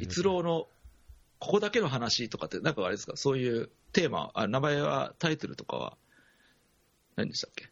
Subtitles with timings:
[0.00, 0.68] 逸郎の
[1.38, 5.96] ここだけの話とかって、なんかあれですか、そういうテーマ、あ名前は、タイトルとかは、
[7.16, 7.70] 何でしたっけ？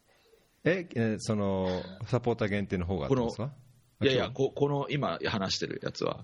[0.63, 3.51] え、えーその、サポーター限定の方があったんですか？
[4.01, 6.23] いやいや、あここの今話してるやつは。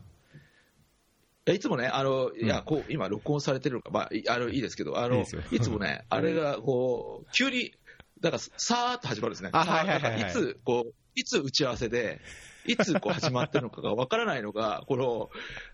[1.48, 7.74] いやいつもね、あのいやこう今、録音されてるのか、まあ、いあのいいですけど、あのいつもね、あれがこう急に、
[8.22, 12.20] だからさーっと始まるんですね、あはいはいはいいつこう、いつ打ち合わせで、
[12.68, 15.30] いつこう始まってるのかがわからないのが、 この、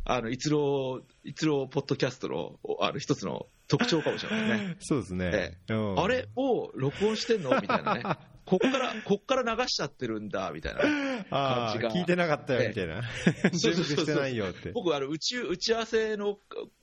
[0.06, 4.76] あの、逸郎、逸郎ポッドキャストの、あの、一つの特徴かもしれませんね。
[4.80, 5.32] そうですね
[5.70, 5.74] え。
[5.74, 7.60] うんあれを録音してんの？
[7.62, 8.04] みたいなね。
[8.46, 10.82] こっから、こっから流しちゃってるんだ、みたいな
[11.30, 13.02] 感じが聞いてなかったよみたいな。
[13.54, 14.72] 準備してないよって。
[14.72, 16.38] 僕、あの打ち打ち合わせの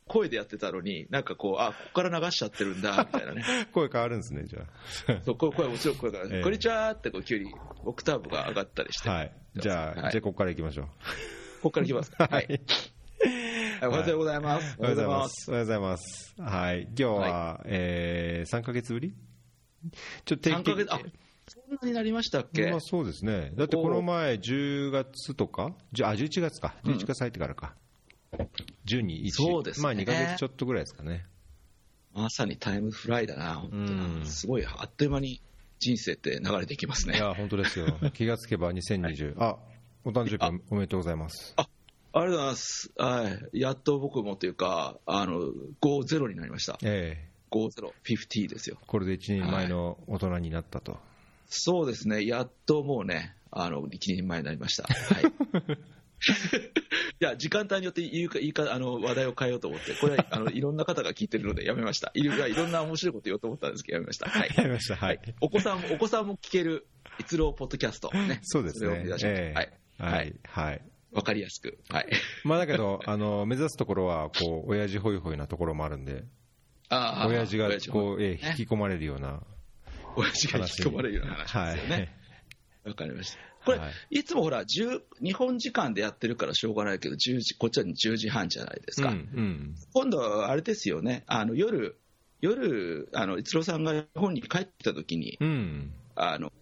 [0.07, 4.61] 声でやってたのに、なんかこう、あここから流しちゃってるんだみたいなね、声変わるんですね、じゃ
[5.25, 7.53] そう声、声、もちろん声が、ええこんにちはってこう急に
[7.85, 9.13] オクターブが上がったりして、あ。
[9.13, 9.33] はい。
[9.59, 10.87] じゃあ、はいじゃあ、ここから行きましょう。
[11.61, 12.29] ここから来ますか。
[12.31, 12.61] はい、はい
[13.81, 14.77] おはようございます。
[14.79, 15.51] おはようございます。
[15.51, 16.35] おはようございます。
[16.39, 16.83] はい。
[16.83, 19.15] 今日は、えー、3ヶ月ぶり？
[20.25, 20.99] ちょっと定3ヶ月、あ
[21.49, 23.53] そんなになりましたっけ、まあ、そうですね。
[23.55, 26.75] だってこの前、10月とか、あ、11月か。
[26.85, 27.75] 11月入ってからか。
[28.87, 29.31] 12、1。
[29.31, 31.27] そうですねまあ、2ヶ月ちょっとぐらいですかね。
[32.13, 34.27] まさにタイムフライだな、本当うんに。
[34.27, 35.41] すごい、あっという間に
[35.79, 37.17] 人生って流れていきますね。
[37.17, 37.87] いや、本当ですよ。
[38.15, 39.35] 気がつけば2020。
[39.39, 39.59] あ、
[40.05, 41.55] お誕生日おめでとうございます。
[41.57, 41.69] あり
[42.13, 42.93] がとうございます。
[42.97, 43.61] はい。
[43.61, 45.41] やっと僕もというか、あの、
[45.81, 46.79] 5-0になりました。
[46.83, 48.79] ええ5-0、50ですよ。
[48.87, 50.99] これで一人前の大人になったと。
[51.47, 54.85] そうですね、やっともうね、あの一人前になりました。
[54.85, 55.25] はい、
[57.21, 62.11] いや、時間帯によって言うか言いかあの話題を変えようと思って、これは あのいろんな方が聞いてるのでやめました。
[62.15, 64.29] いろいろんな面白いこと言おうと思ったんですけど、やめました。
[64.29, 64.97] はい、やりました。
[64.97, 65.21] はい。
[65.41, 66.87] お子さんもお子さんも聞ける、
[67.19, 69.09] 逸郎ポッドキャスト、ね、 そうですねれを目指。
[69.09, 69.27] します。
[69.27, 70.35] ええはい、はい。
[70.45, 70.83] はい。
[71.13, 71.79] わかりやすく。
[71.89, 72.09] はい。
[72.45, 76.25] まあだけど、あの、目指すところは、こう、親父ホイホイなところもあるんで、
[76.91, 79.43] あー親父が、こう、ええね引き込まれるような
[80.17, 82.15] 親父が引き込まれるような話はですよね。
[82.85, 82.89] い。
[82.89, 83.48] わかりました。
[83.65, 89.11] これ、はいい、つもほら、10日本時間でやってるからしょうがないけど、10時、こっちは10時半じゃないですか。
[89.11, 89.75] うん、うん。
[89.93, 91.97] 今度はあれですよね、あの夜、
[92.41, 95.93] 夜、あの、逸郎さんが日本に帰ってきた時に、うん。
[96.15, 96.53] あの、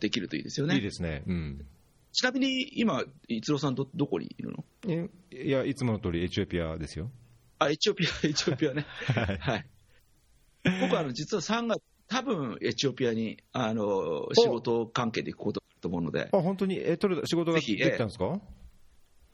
[0.00, 0.76] できるといいですよね。
[0.76, 1.22] いいですね。
[1.26, 1.66] うん。
[2.12, 4.64] ちなみに今、逸郎さんど、どこにいるの？
[4.86, 5.08] え
[5.44, 7.10] いや、いつもの通りエチオピアですよ。
[7.58, 8.84] あ、エチオピア、 エチオピアね。
[9.06, 9.66] はいはい。
[10.82, 18.40] 僕はあの、実は3月、多分エチオピアに、あの、仕事関係で行くことと思うので、あ、本当に、え、取れた、仕事ができたんですか？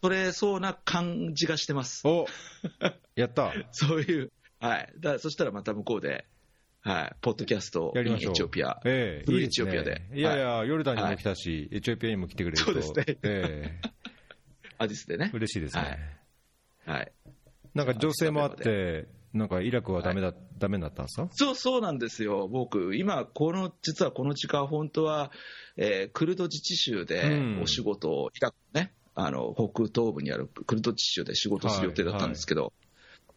[0.01, 2.07] 取れそうな感じがしてます。
[2.07, 2.27] お
[3.17, 3.53] やった。
[3.73, 4.93] そういう、はい。
[4.99, 6.25] だそしたらまた向こうで、
[6.81, 8.33] はい、ポッドキャストやりましょう。
[8.33, 8.81] エチオピア。
[8.85, 12.65] ええ古いいエチオピアでいやいや、ヨルダンにも来たし、エチオピアにも来てくれると。
[12.65, 13.81] そうですねえ
[14.79, 15.37] アディスでねえ。
[15.37, 15.83] 嬉しいですね。
[15.83, 17.13] はいはい。
[17.75, 21.29] なんか情勢もあって、なんかイラクはダメだ、ダメになったんですか？
[21.33, 22.49] そう、そうなんですよ。
[22.49, 25.31] 僕、今、この、実はこの時間、本当は、
[25.77, 32.73] えークルド自治州でうんお仕事を、イラクね、あの、北東部にあるクルド自治州で仕事する予定だったんですけど、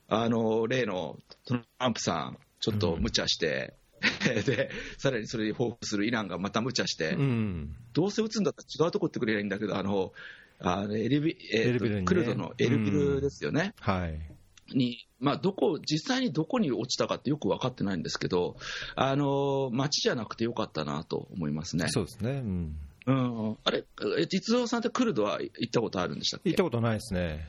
[0.07, 3.73] あの、例のトランプさん、ちょっと無茶して、
[4.45, 7.75] で、さらにそれに報復するイランがまた無茶して、うん。
[7.93, 10.13] どうせ撃つんだったら違うとこ行ってくれりゃいいんだけど、あの、
[10.59, 13.73] あのエルビえーねクルドのエルビルですよね。
[13.79, 14.19] はい。
[14.75, 18.57] に、まあ、どこ、実際にどこに落ちたかってよく分かってないんですけど、
[18.95, 21.87] あの、町じゃなくてよかったなと思いますね。
[21.89, 22.31] そうですね。
[22.31, 22.77] うん。
[23.07, 23.57] うん。
[23.63, 23.85] あれ、
[24.19, 26.49] え実蔵さんってクルドは行ったことあるんでしたっけ？
[26.51, 27.47] 行ったことないですね。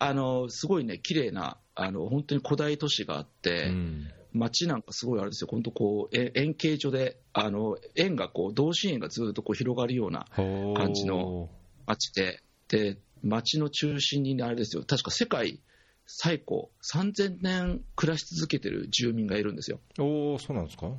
[0.00, 4.08] あの、すごいね、綺麗な、あの、本当に古代都市があって、うん。
[4.32, 10.26] 街なんかすごいあれですよ、本当こう、え円形状で、あの、円がこう、同心円がずっとこう広がるような
[10.76, 11.48] 感じの。
[11.86, 15.60] 街で、で、街の中心にあれですよ、確か世界
[16.10, 19.78] 最古、3000年暮らし続けてる住民がいるんですよ。
[19.98, 20.90] おー、そうなんですか？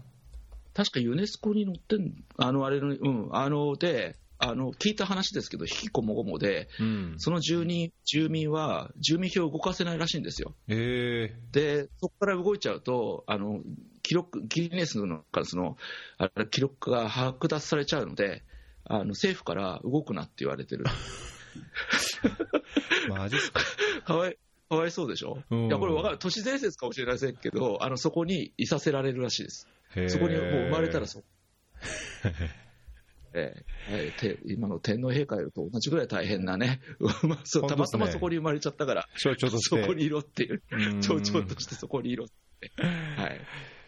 [0.75, 7.16] 確かユネスコに載ってんあの、あれの、うん、あの、で、あの、聞いた話ですけど、引きこもごもで、うん。
[7.18, 10.56] その住人、住民は、住民票を動かせないらしいんですよ。
[10.69, 13.62] えで、そこから動いちゃうと、あの、
[14.04, 15.75] 記録、ギネスのからその、
[16.19, 18.44] あれ記録が剥奪されちゃうので、
[18.86, 20.86] あの、政府から動くなって言われてる。
[20.86, 20.89] ー、
[23.10, 23.60] マジっすか？
[24.06, 24.38] かわい、
[24.69, 25.66] かわいそうでしょ、うん。
[25.66, 29.68] いや、これわかる、都市伝説かもしれませんけど、あの、そこにいさせられるらしいです。
[30.07, 31.24] そこにもう生まれたらそ、
[33.33, 33.66] ええ。
[33.92, 36.81] ええて今の天皇陛下よりと同じぐらい大変なね、
[37.24, 39.81] まあそうたまたまそこに生まれちゃったから、象徴として。
[39.81, 41.01] そこにいろっていう、うん。
[41.01, 42.27] 象徴としてそこにいろっ
[42.60, 43.42] て、はい、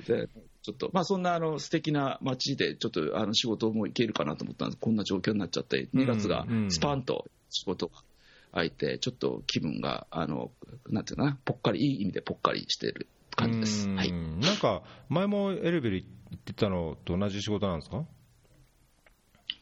[0.06, 0.27] で
[0.63, 4.77] ちょっと、まあ、そんなあの素敵な街で、ちょっとあの仕事も行けるかなと思ったんです。
[4.80, 6.72] こんな状況になっちゃって、2月がうん。
[6.72, 8.04] スパンと仕事が
[8.53, 10.51] 開いて、ちょっと気分が、あの
[10.89, 13.88] なんていうかな、ぽっかり、いい意味でぽっかりしてる感じです。
[13.88, 13.95] うん。
[13.95, 16.06] はい、なんか、前もエルベル行
[16.36, 18.06] ってたのと同じ仕事なんですか？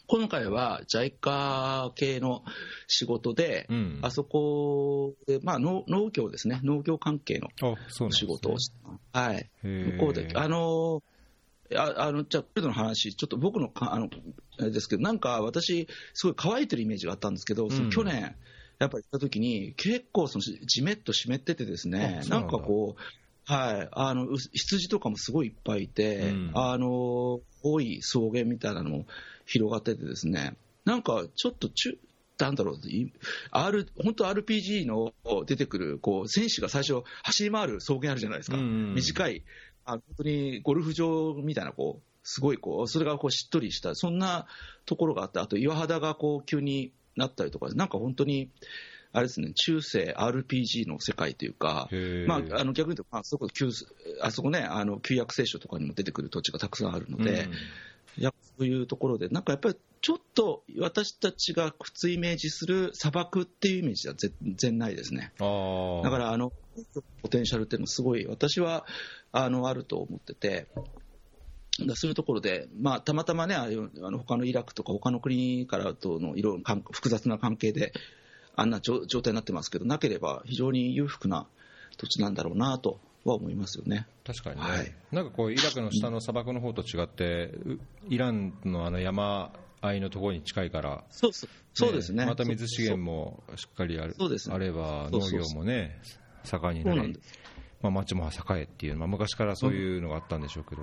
[0.07, 2.43] 今回は JICA 系の
[2.87, 3.99] 仕事で、うん。
[4.01, 8.11] あそこで、まあ農、農業ですね、農業関係のあそうなんですね。
[8.11, 8.75] 仕事をして、
[9.13, 11.03] はい、向こうで、あの
[11.75, 14.09] ああのじゃあ、クルドの話、ちょっと僕のかあの
[14.57, 18.35] ですけど、なんか私、すごい乾いてるイメージがあったんですけど、その去年、
[18.79, 23.01] やっぱり行った時に、結構そのじじめっと湿っててですねななんかこう、
[23.51, 26.51] はい、あのう羊とかもすごいいっぱいいて、うん。
[26.53, 29.05] あの多い草原みたいなのも
[29.45, 30.55] 広がっててですね、
[30.85, 31.97] なんかちょっと中、
[32.37, 33.11] なんだろう、い
[33.51, 35.13] R 本当 RPG の
[35.45, 39.43] 出てくるこう選手が最初、走り回る草原あるじゃないですか、うんうん短い、
[39.85, 44.45] あ本当にゴルフ場みたいな、こうすごいこう、それがこうしっとりした、そんな
[44.85, 48.49] ところがあって、あと岩肌がこう急になったりとか、なんか本当に、
[49.11, 51.89] あれですね、中世 RPG の世界というか、
[52.27, 53.71] まあ、あの逆に言うと、まあ、そこ旧
[54.21, 57.47] あそこね、あの旧約聖書とかにも出てくる土地がたくさんあるので、
[58.17, 65.31] いやそういうところで、なんかやっぱりちょっと私たちが普通イメージする砂漠っていうイメージは全然ないですね。
[65.39, 66.53] だからあの
[67.23, 68.85] ポテンシャルっていうのはすごい私は
[69.31, 70.67] あのあると思ってて。
[71.87, 77.93] だそういうところで、まあ、たまたまね、あの他のイラクとか他の国からとのいろいろ関複雑な関係で、
[78.55, 81.47] あんな状状態になってますけど、なければ非常に裕福な
[81.97, 84.07] 土地なんだろうなとは思いますよね。
[84.25, 84.93] 確かにね、はい。
[85.11, 87.79] なんかこうイラクの下の砂漠の方と違って、う
[88.09, 92.25] イランのあの山あいのところに近いから、そうそうそうですね。
[92.25, 94.55] また水資源もしっかりあるそうですね。
[94.55, 95.99] あれば、農業もね、
[96.43, 97.39] 盛んになりなんです、
[97.81, 100.81] まあ、町も栄えっていう、まあ、昔からそういうのがあったんでしょうけど、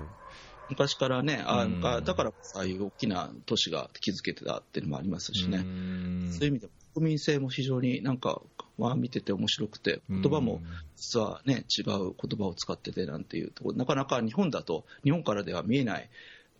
[0.69, 1.81] 昔からね、あうん。
[1.81, 6.31] だからああいう大きな都市が築けてたっていうのもありますしうね、ん。
[6.31, 8.41] そういう意味でも国民性も非常になんか、
[8.77, 10.61] まあ、見てて面白くて、言葉も
[10.95, 16.09] 実はね、違う言葉を使っててなんていうところ、なかなか日本だと、日本からでは見えない、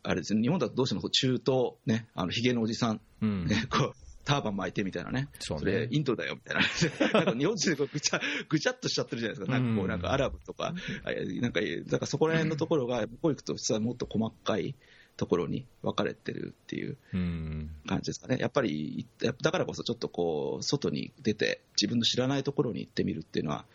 [0.03, 3.45] あれですね、日本だとどうしても中東、ね、あのひげのおじさん、うん。
[3.45, 5.71] ね、こうターバン巻いてみたいなね、そうね。
[5.71, 6.61] れ、インドだよみたいな、
[7.13, 8.19] なんか日本人でぐちゃ
[8.49, 10.73] ぐちゃっとしちゃってるじゃないですか、なんかこううんなんかアラブとか、
[11.05, 14.75] あなんかだからそこら辺のところが、向こう行くと、実はもっと細かい
[15.15, 17.71] ところに分かれてるっていううん。
[17.87, 19.07] 感じですかね、やっぱり
[19.41, 23.65] だからこそ、ちょっとこう外に出て、自分の知らないところに行ってみるっていうのは、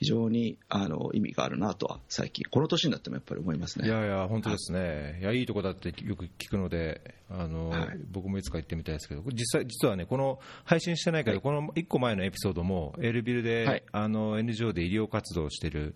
[0.00, 3.86] 非常にあの意味があるなとは、最近、この年になってもやっぱり思いますね。
[3.86, 7.98] いやいや、本当ですね、いやいいとこだってよく聞くので、あのはい。
[8.10, 11.42] 僕もいつか行ってみたいですけど、実際実はね、この配信してないけど、はい。
[11.42, 13.82] この1個前のエピソードも、エルビルで、はい。
[13.92, 15.94] あの NGO で医療活動をしてる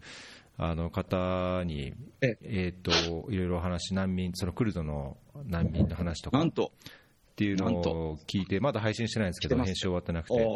[0.58, 2.74] あの方に、ええ。
[2.78, 5.16] ー、といろいろ話、難民、そのクルドの
[5.46, 6.72] 難民の話とかっなんと、
[7.36, 10.46] ていうのを聞いて、まだ配信してないんですけど、編集終わってなくて。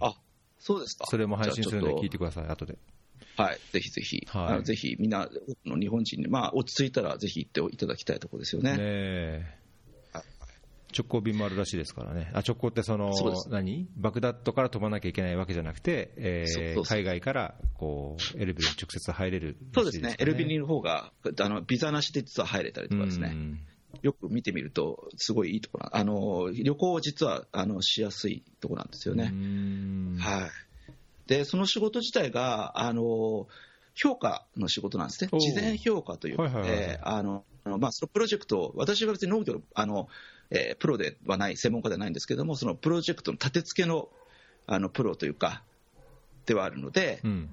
[0.00, 0.14] あ
[0.58, 1.06] そうですか。
[1.06, 2.78] それも配信するので聞いててください、後で。
[3.36, 4.46] はい、ぜひぜひ、はい。
[4.46, 5.28] あのぜひみんな、
[5.64, 8.76] の日本人に、まあ、落ち着いたらぜひ行っていただきたいところですよね。
[8.76, 9.58] ね
[10.96, 13.12] 直行便もあるらしいですからね、あ直行ってその
[13.50, 13.88] 何？
[13.96, 23.36] バグダッドから飛ばなきゃいけないわけじゃなくて、えー海外からこうエルビルに直接入れるそうですね、エルビルリの方があのビザなしで実は入れたりとかですね、
[24.02, 29.32] よく見てみると、すごいいいところなあの旅行、実はあのしやすいところなんですよね。
[30.20, 30.50] はい、
[31.26, 33.46] でその仕事自体があの
[33.94, 35.30] 評価の仕事なんですね。
[35.32, 40.08] 事前評価ということで、あのあのまあそのプロジェクト、私は別に農業のあの、
[40.50, 44.08] えープロではない、専門家ではないんですけども、そのプロジェクトの立て付けの
[44.66, 45.62] あのプロというか、
[46.46, 47.50] ではあるので、うん。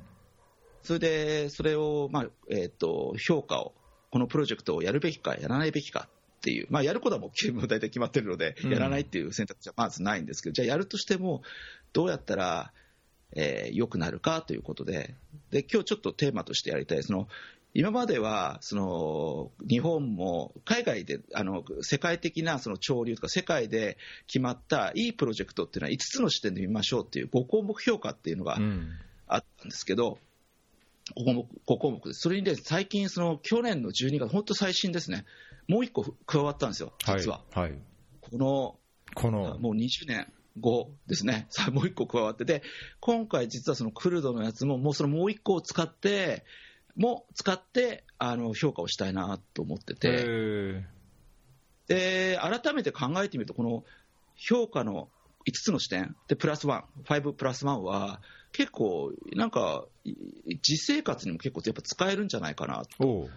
[0.83, 3.73] それでそれを、まあえー、と評価を、
[4.11, 6.07] このプロジェクトをやるべきか、やらないべきか
[6.45, 8.71] っていう、まあ、やることはもうもう大体決まってるので、うん。
[8.71, 11.41] やらないっていう選択肢はまずないんですけど、じゃあやるとしても、
[11.91, 12.71] どうやったら、
[13.35, 15.15] えー良くなるかということで、
[15.49, 17.27] で今日ちょっとテーマとしてやりたい、その
[17.73, 23.97] 今まではその日本も海外であの世界的なその潮流とか、世界で
[24.27, 28.89] 決まったいいプロジェクトっていうのは5つの視点で見ましょうっていう5項目評価っていうのがうん。
[29.27, 30.19] あったんですけど、
[31.17, 32.21] 5項目 ,5 項目です。
[32.21, 35.25] それにね、最近、その去年の12月、本当最新ですね、
[35.67, 37.41] もう1個加わったんですよ、実は。
[37.51, 37.79] はい、はい、
[38.21, 38.79] この
[39.15, 39.57] この。
[39.59, 42.45] もう20年後ですね、さあもう1個加わって。
[42.45, 42.63] て、
[42.99, 46.43] 今回、実はそのクルドのやつも、もうそのもう1個を使って、
[46.95, 50.85] も使ってあの評価をしたいなと思ってて、え
[51.87, 53.83] で改めて考えてみると、この
[54.35, 55.09] 評価の
[55.45, 60.13] 5つの視点、でプラス1、5プラス1は、結構、なんか、い
[60.61, 63.27] 実生活にも結構やっぱ使えるんじゃないかなと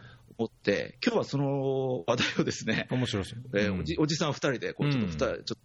[1.04, 3.80] 今日はその話題をですね、面白そう、えーうん。
[3.80, 5.56] おじおじさん2人でこうちょっと二人、ちょっと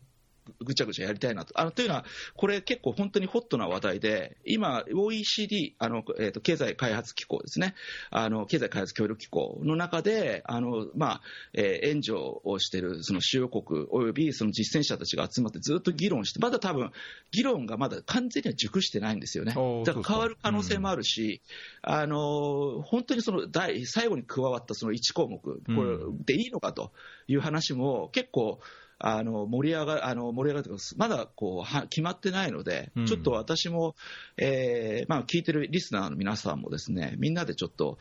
[0.63, 1.59] ぐちゃぐちゃやりたいなと。
[1.59, 7.75] あのというのは、これ結構本当にホットな話題で、今、OECD、あのえーと、経済開発機構ですね、
[8.09, 11.21] あの経済開発協力機構の中で、あのまあ
[11.53, 16.91] えー、援助をしているその主要国およびその実践者たちが集まってずっと議論して、まだ多分
[17.31, 19.53] 議論がまだ完全には熟してないんですよね。
[19.85, 21.41] だから変わる可能性もあるし、
[21.87, 26.91] うん、あの本当にその第最後に加わったその1項目、これでいいのかと
[27.27, 28.59] いう話も結構、
[29.05, 33.95] あの盛り上があの盛り上がるまだこうは決まってないので、ちょっと私も、
[34.37, 37.97] えーまあ、聞いてるリスナーの皆さんもですねみんなでちょっと、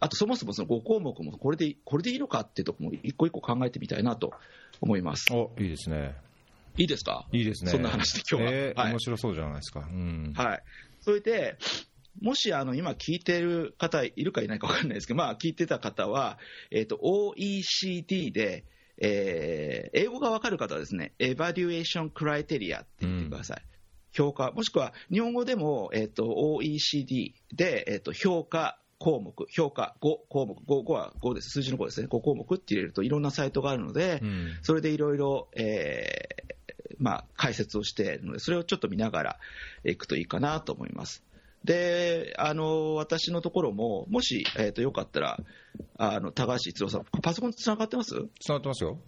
[0.00, 4.32] あとそもそもその5項目もこれでこれでいいのかっていうところも一個一個考えてみたいなと
[4.80, 6.16] 思いますおいいですね。
[6.76, 7.26] いいですか？
[7.30, 7.70] いいですね。
[7.70, 8.50] そんな話で今日は。
[8.50, 9.86] えーはい、面白そうじゃないですか。
[9.88, 10.62] うん、はい。
[11.02, 11.56] それで、
[12.20, 16.38] もしあの今聞いてる方いるかいないか分かんないですけど、まあ、聞いてた方は、
[16.72, 18.64] えーと OECD で、
[18.98, 23.56] えー、英語が分かる方はですね、エバデュエーションクライテリアって言ってください。
[23.58, 23.64] うん、
[24.12, 36.54] 評価、もしくは日本語でも、えーと、OECD で、えーと、評価項目、評価5項目、5, 5は5です、数字の5ですね、5項目って入れるといろんなサイトがあるので、うん、それでいろいろ、えー
[36.98, 39.38] まあ、解説をしているので、それをちょっと見ながら
[39.84, 41.22] いくといいかなと思います。
[41.64, 45.40] で、あの、私のところも、もし、えっ、ー、と、よかったら、
[45.96, 48.14] あの、高橋一郎さん、パソコンつながってます？
[48.38, 48.98] つながってますよ。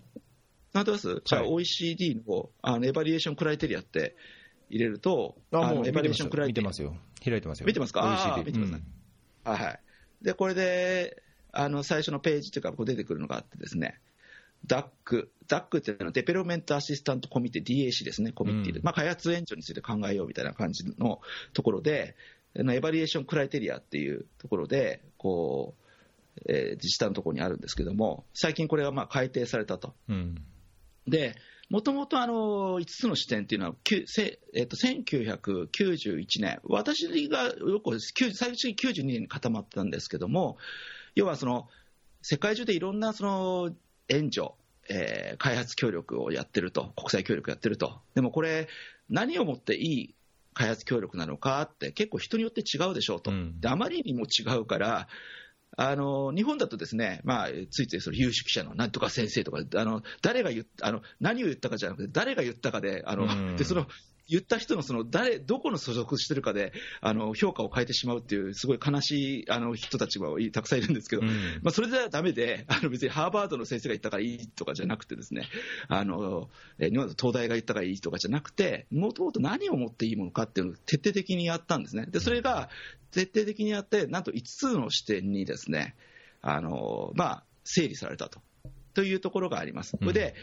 [0.72, 4.16] つながってます、はい、じゃあ、OECD の、あの、エバリエーションクライテリアって
[4.70, 6.70] 入れると、あの、エバリエーションクライテリア。
[6.70, 6.96] 見てますよ。
[7.22, 7.66] 開いてますよ。
[7.66, 8.00] 見てますか
[8.34, 8.44] ?OECD。
[8.44, 8.82] 見てますね、
[9.44, 9.80] うん、はいはい。
[10.22, 11.22] で、これで、
[11.52, 14.00] あの、最初のページというか、こう出てくるのがあってですね、
[14.66, 21.20] DAC、DAC っていうのはデベロメントアシスタントコミッティ、DAC ですね、コミッティで、うん、まあ、開発援助について考えようみたいな感じの
[21.52, 22.16] ところで、
[22.58, 29.94] エバリエーションクライテリアっていうところで、こう、えー、自治体のところにあるんですけども、最近これがまあ改定されたと。
[30.08, 30.42] うん、
[31.06, 31.34] で、
[31.68, 33.74] もともと5つの視点っていうのは、
[34.54, 40.58] えっと、1991年、私がよく最初に92年に固まったんですけども、
[41.16, 41.68] 要はその
[42.22, 43.74] 世界中でいろんなその
[44.08, 44.52] 援助、
[44.88, 48.68] えー、開発協力をやってると、国際協力やってると、でもこれ、
[49.08, 50.14] 何をもっていい
[50.56, 55.06] 開発協力なのかって結構人によって違うでしょうと、うん、であまりにも違うから
[55.76, 63.86] あの日本だとですね、まあ、ついついその有識者のなんとか先生とかあの誰が言あの何を言ったかじゃなくて誰が言ったかであの、うん、でその
[64.28, 71.28] 言った人のその誰どこの所属してるかであの評価を変えてしまうっていうすごい悲しいあの人たちがたくさんいるんですけど、うん、
[71.62, 75.48] まあ、それではだめであの別にハーバードの先生が言ったからいいとかじゃなくてですね
[75.88, 82.06] あの日本東大が言ったからいいとかじゃなくてもともと何を持っていいものかっていうのを徹底的にやったんですね。
[82.06, 82.68] でそれが
[83.12, 85.94] 徹底的にやってなんと5つの視点にですね
[86.42, 88.40] あの、まあ、整理されたと。
[88.94, 89.94] というところがあります。
[90.00, 90.34] で、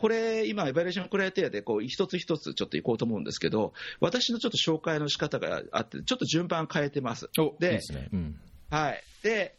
[0.00, 7.28] これ、今、 evaluation criteria でこう一つ一つちょっといこうと思うんですけど、私のちょっと紹介の仕方があって、ちょっと順番変えてます。
[7.58, 8.40] で、いいねうん、
[8.70, 9.04] はい。
[9.22, 9.54] で、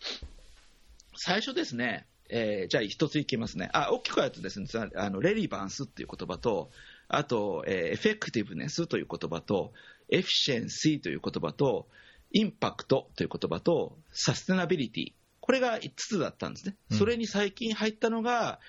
[1.15, 3.69] 最初ですね、えー、じゃあ一ついきますね。
[3.71, 6.71] あ、大きくやるとですね、あの relevance っていう言葉と、
[7.07, 9.73] あと、えー、 effectiveness という言葉と、
[10.09, 11.87] efficiency という言葉と、
[12.31, 15.13] impact という言葉と、 sustainability。
[15.39, 16.75] これが5つだったんですね。
[16.91, 18.59] それに最近入ったのが、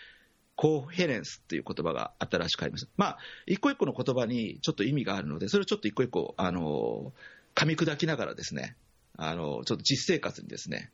[0.57, 2.91] コーヘレンスっていう言葉が新しくありました。
[2.97, 7.13] まあ、一個一個の言葉にちょっと意味があるので、それをちょっと一個一個、あの、
[7.55, 8.77] 噛み砕きながらですね、
[9.17, 10.91] あの、ちょっと実生活にですね、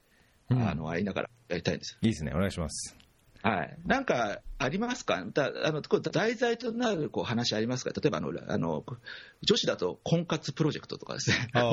[0.50, 1.98] うん、あの、会いながらやりたいんですよ。
[2.02, 2.96] いいですね、お願いします。
[3.42, 8.84] はい、なんかありますか、だあの題材となるこう話ありますか、例えばあのあの
[9.42, 11.72] 女子だと婚活プロジェクトとかですね、 なん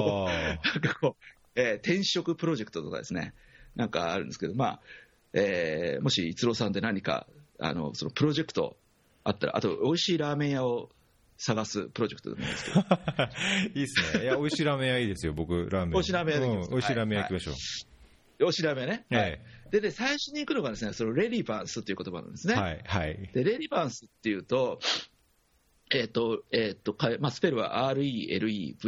[0.81, 1.23] かこう
[1.55, 3.33] えー、転職プロジェクトとかですね、
[3.75, 4.81] なんかあるんですけど、まあ
[5.33, 7.27] えー、もし逸郎さんで何か
[7.59, 8.77] あのそのプロジェクト
[9.23, 10.89] あったら、あと美味しいラーメン屋を
[11.37, 12.79] 探すプロジェクトでもいいですけど。
[12.85, 14.23] いいですね。
[14.23, 15.91] いや、美味しいラーメン屋いいですよ、僕、ラーメン。
[15.91, 17.53] 美味しいラーメン屋でうん、美味しいラーメン屋行きましょう。
[17.53, 17.61] はい
[18.39, 19.05] 美味しいラーメンね。
[19.09, 19.39] はい。
[19.71, 22.53] でで、最初に行くのがですね、そのレリバンスという言葉なんですね。
[22.55, 22.81] はい。
[22.85, 23.29] はい。
[23.33, 24.79] で、レリバンスっていうと、
[25.91, 28.83] えっ、ー、と、えっ、ー、と、まあ、スペルは RELEVANCE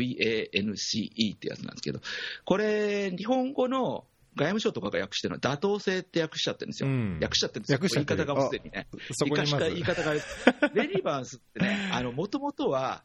[1.35, 1.99] ってやつなんですけど、
[2.43, 4.05] これ、日本語の
[4.37, 6.89] 外務省とかが訳してるのは妥当性って訳しちゃってるんですよ。
[6.89, 7.79] うん、訳しちゃってるんですよ。
[7.95, 8.87] 言い方がもうすでにね。
[9.11, 10.13] そこにま言い方が。
[10.73, 13.03] レリバンスってね、 あの、もともとは、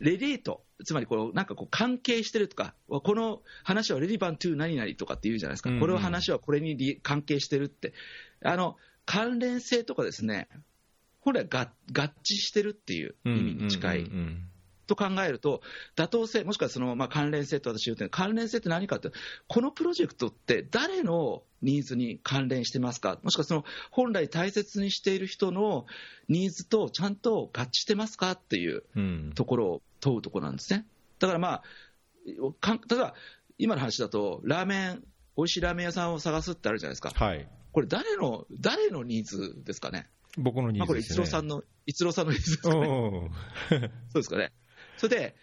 [0.00, 7.94] レリート、つまりこうなんかこう関係してるとか、この話はレリバントゥ何々とかって言うじゃないですか、これを話はこれに関係してるって、
[8.42, 8.76] あの
[9.06, 10.48] 関連性とかですね、
[11.20, 14.10] 本来合合致してるっていう意味に近い。
[14.86, 15.62] と考えると、
[15.96, 19.10] 妥当性、もしくはその、まあ、関連性と私言うて関連性って何かって、
[19.48, 25.86] このプロジェクトって誰のニーズに関連してますか、もしくはその本来大切にしている人の
[26.28, 28.32] ニーズとちゃんと合致してますか？
[28.32, 28.82] っていう
[29.34, 30.86] ところを問うところなんですね。
[31.18, 31.62] だからまあ、
[32.60, 33.14] か例えば
[33.56, 35.04] 今の話だと、ラーメン、
[35.36, 37.12] 美味しいラーメン屋さんを探すってあるじゃないですか。
[37.14, 40.08] はい、これ誰の、誰のニーズですかね？
[40.36, 42.86] 僕のニーズです、ね、これ、逸郎さんの、逸郎さんのニーズですかね。
[42.86, 44.52] そうですかね。
[44.96, 45.36] それで、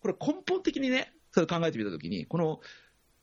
[0.00, 2.60] これ根本的にね、それ考えてみたときに、この、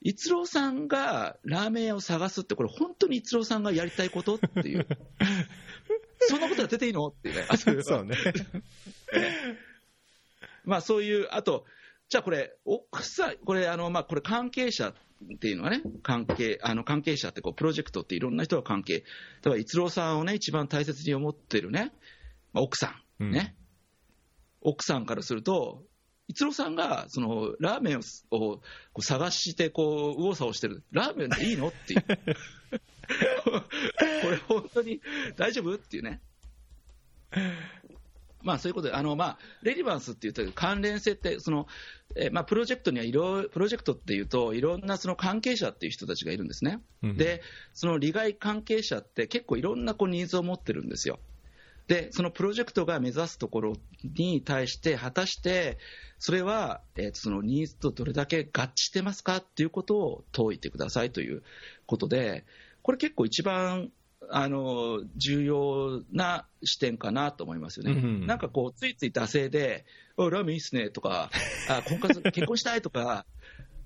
[0.00, 4.86] 逸郎さんがラーメン屋を探すって、これ本当に逸郎さんがやりたいことっていう。
[6.28, 7.46] そんなことやってていいのっていうね。
[7.82, 8.16] そうね。
[10.64, 11.66] まあそういう、あと、
[12.08, 18.94] じゃあこれ、奥さん、これ、あの、まあこれ関係者っていうのはね、関係、あの関係者ってこう、プロジェクトっていろんな人が関係。
[18.94, 19.02] 例
[19.46, 21.92] えば、逸郎さんをね、一番大切に思ってるね、
[22.52, 23.61] まあ、奥さん、ね、うん、
[24.62, 25.84] 奥さんからすると、
[26.28, 28.60] 逸郎さんがそのラーメンをこ
[28.96, 31.68] う探してこう右往左往してる、ラーメンでいいの？
[31.68, 32.08] っていう、 こ
[34.30, 35.00] れ、本当に
[35.36, 35.74] 大丈夫？
[35.74, 36.20] っていうね。
[38.42, 41.68] まあ、そういうことで、あのまあ、レリバンスっていうと、関連性って、その
[42.16, 47.42] えまあ、プロジェクトにはいろプロジェクトっていうと、いろんなその関係者っていう人たちがいるんですね、うん、で
[47.72, 51.18] その利害関係者って結構いろんなこうニーズを持ってるんですよ。
[51.88, 55.78] でそのプロジェクトが目指すところに対して、果たして
[56.18, 61.42] それは、えー、そのニーズとどれだけ合致してますかっていうことを問いてくださいという
[61.86, 62.44] ことで、
[62.82, 63.90] これ結構一番
[64.30, 67.92] あの重要な視点かなと思いますよね。
[67.92, 69.84] うん、なんかこう、ついつい惰性で、
[70.16, 71.30] ラーメンいいっすねとか、
[71.68, 73.26] あ婚活 結婚したいとか、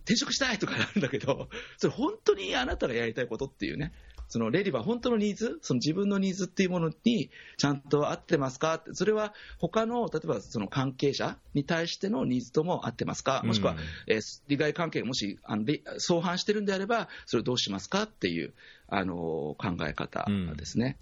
[0.04, 1.48] 転職したいとかなんだけど、
[1.78, 3.92] それ本当にあなたがやりたいことっていうね、
[4.28, 8.74] そのレディバ本当のニーズ、その自分のニーズっていうものにちゃんと合ってますか？
[8.74, 15.64] って、それは他の例えばその関係者に対してのニーズとも合ってますか、もしくは、うん、えー、利害関係がもしあの
[15.98, 18.02] 相反してるんであれば、それをどうしますか？
[18.04, 18.52] っていう
[18.88, 20.98] あの考え方ですね。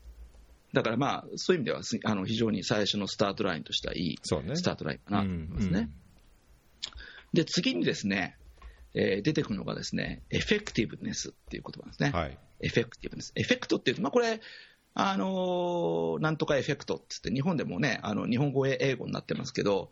[0.73, 5.81] うん、だからまあ、そういう意味ではあの非常に最初のスタートラインとしてはいいスタートラインかなと思いますね。
[5.81, 5.91] ね
[7.33, 8.37] で、次にですね、
[8.95, 12.11] えー、出てくるのがですね、 effectiveness っていう言葉ですね。
[12.11, 13.33] はい、 effectiveness。
[13.35, 14.41] effect っていうと、まあ、これ、
[14.95, 19.91] あのー、なんとか effect ってって、日本でもね、あの日本語英語になってますけど、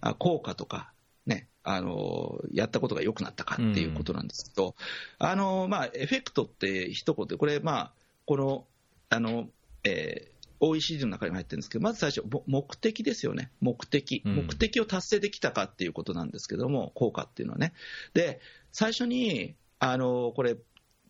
[0.00, 0.92] あ効果とか、
[1.26, 4.74] ね、あのー、やったことが良くなったかっていうことなんですけど、
[5.20, 7.92] うん、あのー、まあ、 effect って一言で、これ、まあ、
[8.26, 8.66] この、
[9.08, 9.48] あの、
[9.84, 17.72] えー、OECD の中にも入ってるんですけど、まず最初、目的ですよね、目的、目的を達成できたかっていうことなんですけども、効果っていうのはね。
[18.14, 20.56] で、最初に、あのこれ、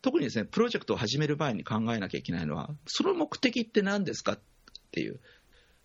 [0.03, 4.39] 特にですね、プロジェクトを始める前に考えなきゃいけないのは、その目的って何ですかっ
[4.91, 5.21] ていう、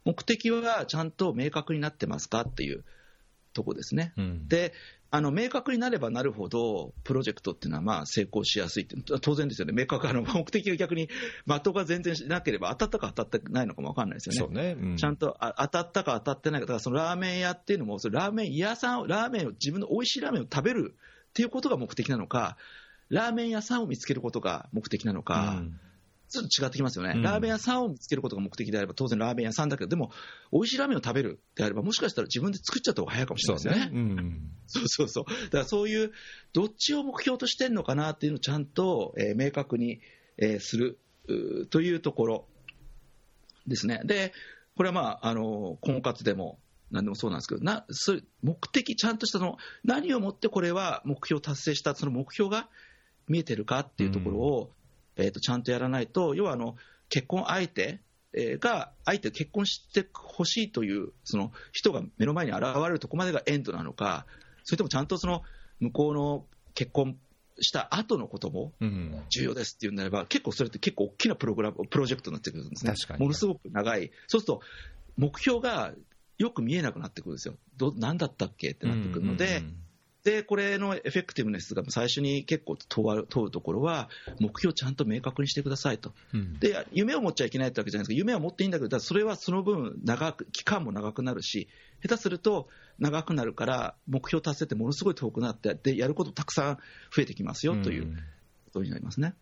[0.06, 2.84] 目的はちゃんと明確になってますかっていう
[3.53, 4.13] とこですね。
[4.17, 4.73] うん、で
[5.10, 8.95] あの明確になればなるほど、プロジェクトっていうのはまあ成功しやすいって。
[9.21, 14.77] 当然ですよね、明確あの 目的が逆に的が全然なければ、当たったか当たってないのかも分かんないですよね、ね。
[14.80, 20.95] うん、ちゃんとあ当たったか当たってないか、だからそのラーメン屋っていうのも、そのラーメン屋さん、ラーメンを、自分の美味しいラーメンを食べる
[21.30, 22.58] っていうことが目的なのか、
[23.10, 25.80] ラーメン屋さんを見つけることが目的なのか、うん。
[26.30, 30.12] ちょっと違ってきますよね、うん、ラーメン屋さんを見つけることが目的であれば、当然ラーメン屋さんだけど、でも、
[30.52, 33.86] 美味しいラーメンを食べるであれば、もしかしたら自分で作っちゃった方が早いかもしれないですね。
[33.86, 34.00] そう、ね。
[34.00, 35.26] うん、そうそう。
[35.46, 36.12] だからそういう、
[36.52, 40.02] どっちを目標としてるのかなっていうのをちゃんと、えー、明確に、
[40.38, 41.00] えー、する
[41.70, 42.48] というところ
[43.65, 44.02] ですね。
[44.04, 44.34] で、
[44.76, 46.60] これはまあ、あの婚活でも
[46.91, 52.70] 何でもそうなんですけど、なそれ目的、ちゃんとしたの、何をもってこれは目標達成した、その目標が
[53.27, 54.71] 見えてるかっていうところを、
[55.17, 56.75] うん、えーと、ちゃんとやらないと、要はあの
[57.09, 57.99] 結婚相手
[58.33, 64.25] が、相手結婚してほしいというその人が目の前に現れるところまでがエンドなのか、
[64.63, 65.43] それともちゃんとその
[65.79, 67.17] 向こうの結婚
[67.59, 68.73] した後のことも
[69.29, 72.93] 重要ですっていうならば、うん、結構それって結構大きなプログラムプロジェクトになってくるんですね。
[73.17, 74.11] ものすごく長い。
[74.27, 74.61] そうすると
[75.17, 75.93] 目標が
[76.37, 77.55] よく見えなくなってくるんですよ。
[77.77, 79.75] ど何だったっけってなってくるので、うんうんうん
[80.27, 84.09] で、これのエフェクティブネスが最初に結構問う問うところは、
[84.41, 91.69] 目標をちゃんと明確にしてくださいと、うん、で夢を持っちゃいけないってわけじゃないですけど、夢は持っていいんだけど、それはその分長く、期間も長くなるし、
[92.03, 92.67] 下手すると
[92.99, 96.75] 長くなるから、目標達成ってものすごい遠くなって、でやることたくさん
[97.15, 98.13] 増えてきますよという
[98.65, 99.33] ことになりますね。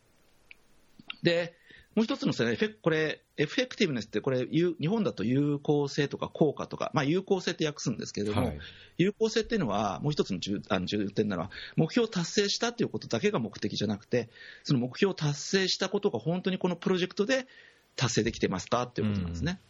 [1.24, 1.56] で
[1.96, 2.34] もう一つの
[2.82, 8.60] これ、エフェクティブネスって、これ、日本だと有効性とか効果とか、まあ、有効性って訳すんですけれども、はい、
[8.98, 14.30] 有効性っていうのは、もう一つの重あの重点なのは、目標を達成したということだけが目的じゃなくて、
[14.66, 17.48] その目標を達成したことが本当にこのプロジェクトで
[17.96, 19.62] 達成できてますかっていうことなんですね。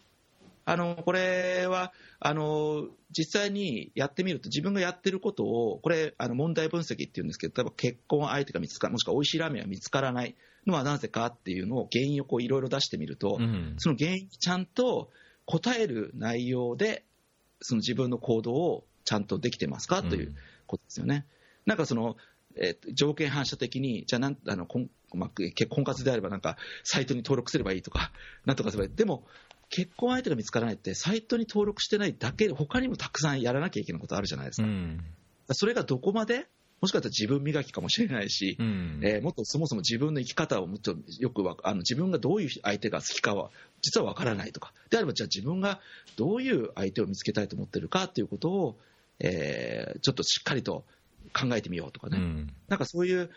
[0.68, 10.36] あのこれはあの実際にやってみると、自分がやってることを、これ、あの問題分析っていうんですけど、例えば結婚相手が見つからもしくは美味しいラーメンが見つからない
[10.68, 15.10] のはなぜかっていうのを、原因をいろいろ出してみると、うんその原因にちゃんと
[15.46, 17.04] 答える内容で、
[17.62, 20.36] その自分の行動をちゃんとできてますかという
[20.68, 21.26] ことですよね。
[21.66, 22.18] なんかその
[22.56, 28.12] えー条件反射的に、じゃあなんあの、こんまあ、結婚活であれば、なんか、サイトに登録すればいいとか、
[28.46, 28.96] なんとかすればいい。
[28.96, 29.26] でも、
[29.70, 34.68] 結婚相手が見つからないって、サイトに登録してないだけで、他にもたくさんやらなきゃいけないことあるじゃないですか。
[34.68, 35.04] うん
[35.52, 36.48] それがどこまで、
[36.82, 39.00] もしかしたら自分磨きかもしれないし、うん。
[39.04, 43.50] えーもっとそもそも自分の生き方をもっとよくわあの自分がどういう相手が好きかは
[43.82, 44.74] 実は分からないとか。
[44.90, 45.80] であればじゃあ自分が
[46.16, 48.76] どういう相手を見つけたいと思ってるかということを、
[49.20, 50.84] えーちょっとしっかりと
[51.34, 52.54] 考えてみようとかね、うん。
[52.68, 53.30] なんかそういう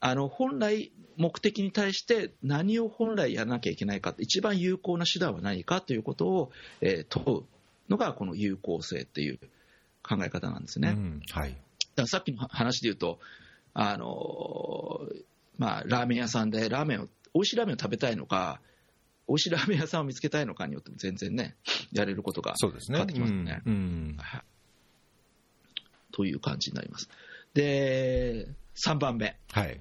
[0.00, 7.42] あの本来目的に対して何を本来やらなきゃいけないか一番有効な手段は何かということを、えー問う
[7.90, 9.38] のがこの有効性っていう
[10.02, 10.90] 考え方なんですね。
[10.90, 11.22] うん。
[11.30, 11.56] はい
[12.02, 13.18] ださっきの話で言うと、
[13.72, 15.00] あの
[15.58, 18.60] まあ、ラーメン屋さんでラーメンを、美味しいラーメンを食べたいのか、
[19.28, 21.56] 美味しいラーメン屋さんを見つけたいのかによっても全然ね、
[21.92, 23.62] やれることがそうですね変わってきますね。
[23.66, 24.42] うんうんはい
[26.12, 27.08] という感じになります。
[27.54, 29.36] で、3番目。
[29.50, 29.80] はい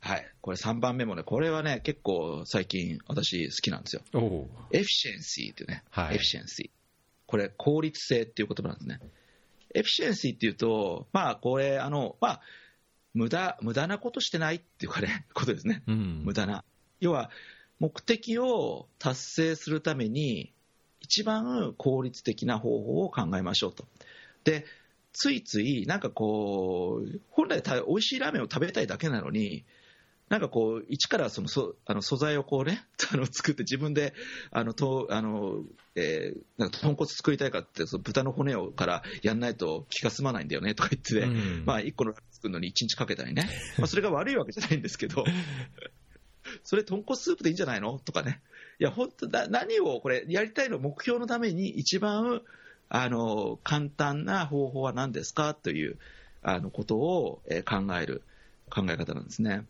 [0.00, 0.26] はい。
[0.40, 4.02] これ3番目もね、これはね、結構最近私好きなんですよ。
[4.72, 6.76] efficiency ってね、はい efficiency。
[7.26, 9.00] これ、効率性っていう言葉なんですね。
[9.76, 12.40] efficiency っていうと、まあ、これ、あの、まあ、
[13.12, 15.82] 無駄、無駄なことしてないっていうかね、ことですね。
[15.86, 16.64] うん無駄な。
[17.00, 17.30] 要は、
[17.78, 20.52] 目的を達成するために、
[21.00, 23.86] 一番効率的な方法を考えましょうと。
[24.44, 24.64] で、
[25.12, 29.64] ついつい、なんかこう、本来ただ美味しいラーメンを食べたいだけなのに、
[30.28, 34.12] なんかこう、一からそのそあの素材をこうね、 あの作って自分で、
[34.50, 41.64] あの、とあのえーなんか豚骨作りたいかって、その豚の骨をからやんないと気が済まないんだよねとか言ってね、うん。
[41.64, 45.24] まあ、1個の作るのに1日かけたりね、 まあ、それが悪いわけじゃないんですけど、
[46.64, 48.40] それ、豚骨スープでいいんじゃないのとかね、
[48.80, 52.42] いや、本当だ、何をこれ、やりたいの、目標のために一番
[52.88, 55.98] あの簡単な方法は何ですかという
[56.42, 58.22] あのことを、えー考える
[58.68, 59.64] 考え方なんですね。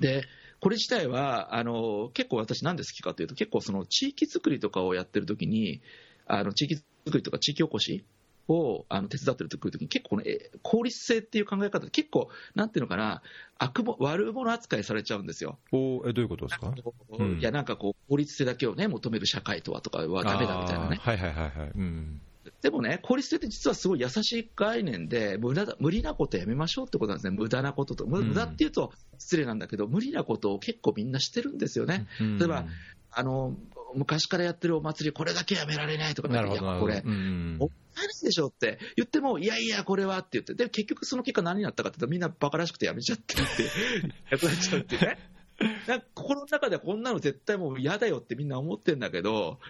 [0.00, 0.24] で
[0.60, 5.82] これ自体はあの結構私、なんで好きかというと結構その地域づくりとかをやってるときに
[6.26, 8.04] あの地域づくりとか地域おこし
[8.48, 13.22] をあの手伝ってるときに結構、ね、え効率性っていう考え方結構なんていうのかな
[13.58, 15.58] 悪も悪者扱いされちゃうんですよ。
[15.72, 16.74] おえどういうことですか？
[17.10, 17.38] うん。
[17.38, 20.98] いやなんかこう効率性だけを、ね、求める社会とはとかはダメだみたいなね。
[21.00, 21.70] はいはいはいはい。
[21.74, 22.20] うん
[22.64, 32.06] でもね、効率性って実はすごい優しい概念で、無駄だ無理なことやめましょうってことなんですね、無駄なことと、無駄っていうと失礼なんだけど、無理なことを結構みんなしてるんですよね。
[32.18, 32.64] 例えば
[33.10, 33.54] あの
[33.94, 36.46] 昔からやってるお祭り、これだけやめられないとか、いや
[36.80, 38.78] これ、うんもったいないでしょって。
[38.96, 43.62] 言っても、いやいや、これはって言って、で結局その結果、何になったかって言ったら、みんなバカらしくてやめちゃってるって、
[44.32, 45.18] やくなっちゃうってね。
[45.86, 49.60] なんか心の中ではこんなの絶対もう嫌だよってみんな思ってるんだけど、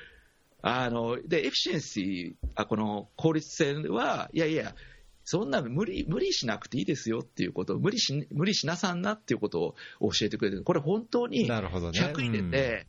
[0.66, 4.74] あのでエフィシェンシーあ、この効率性は、いやいや、
[5.22, 12.87] そんな無理無理しなくていいですよっていうことを無理し、無理しなさんなっていうことを教えてくれてる、これ、本当になるほどね100入れて、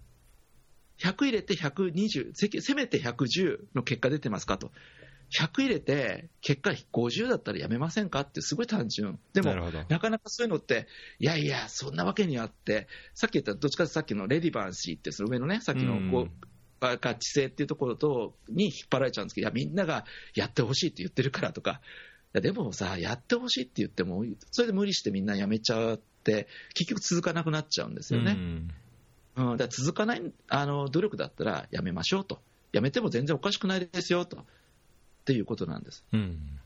[1.00, 4.72] 100入れて120、せせめて110の結果出てますかと。
[5.38, 9.20] 100入れて、結果50だったらやめませんかって、すごい単純。
[9.34, 9.54] でも
[9.90, 10.88] なかなかそういうのって、
[11.20, 16.32] いやいや、そんなわけにはって、さっき言った、どっちかというとさっきのレディバンシーって、その上のね、さっきのこう、うん
[16.80, 21.82] 合致性っていうところとに引っ張られちゃうんですけど、いや、みんながやってほしいって言ってるからとか、
[22.34, 28.32] いやでもさ、やってほしいって言っても、それで無理してみんなやめちゃって、結局続かなくなっちゃうんですよね。
[28.32, 28.72] うん。
[29.38, 32.40] うん、だ続かないあの努力だったらやめましょうと、
[32.72, 34.44] やめても全然おかしくないですよと、っ
[35.26, 36.04] ていうことなんです。
[36.14, 36.60] うん。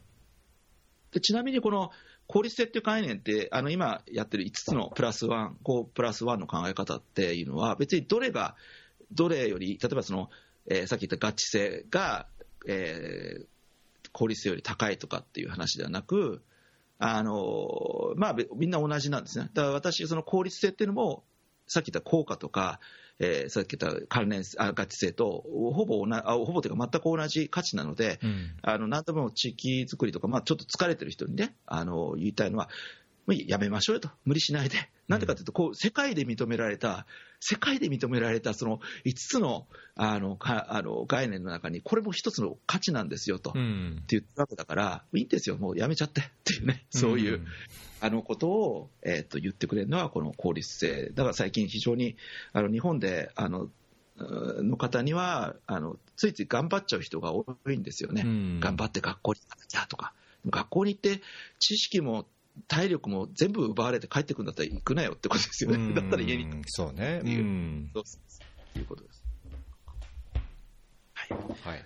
[1.11, 1.91] でちなみにこの
[2.27, 8.55] 効率性っていう概念って、あの今やってる5つのプラスワン、5プラスワンの考え方っていうのは、別にどれが、
[9.11, 10.29] どれより、例えばその、
[10.67, 12.27] えーさっき言った合致性が、
[12.67, 13.45] えー
[14.11, 16.41] 効率性より高いとかっていう話ではなく、
[16.97, 19.49] あのまあ、べみんな同じなんですね。
[19.53, 21.23] だから私、その効率性っていうのも、
[21.67, 22.79] さっき言った効果とか、
[23.19, 25.43] えーさっき言った関連あ合致性と
[25.73, 28.51] ほぼ同じあほぼというか全く同じ価値なので、うん。
[28.63, 32.69] あの何でも地域づくりとか、まあ、ちょっと疲れてる人にね、あの言いたいのは、
[33.27, 37.05] やめましょうよと、無理しないで、なんでかというと、こう世界で認められた、
[37.39, 43.51] 世界で認められたその5つのあのかあの概念の中に、これも一つの価値なんですよと。
[43.51, 46.21] ってうん言ってるわけだから、いいんですよ、もうやめちゃって。
[46.21, 47.45] っていうね、そういう、
[48.01, 52.15] あのことを、えー、と言ってくれるのは、この効率性、だから最近、非常に
[52.53, 53.69] あの日本であの
[54.17, 58.59] の方にはあのついつい頑張っちゃう人が多いんですよね、うん。
[58.59, 60.13] 頑張って学校に行かなきゃとか、
[60.45, 61.21] 学校に行って
[61.59, 62.25] 知識も
[62.67, 67.21] 体力も全部奪われて帰ってくるんだったら行くなよってことですよね、だったら家にうんそうね。
[67.23, 68.19] いううんそうそ
[68.75, 69.23] ういうことです。
[71.13, 71.85] はいはい。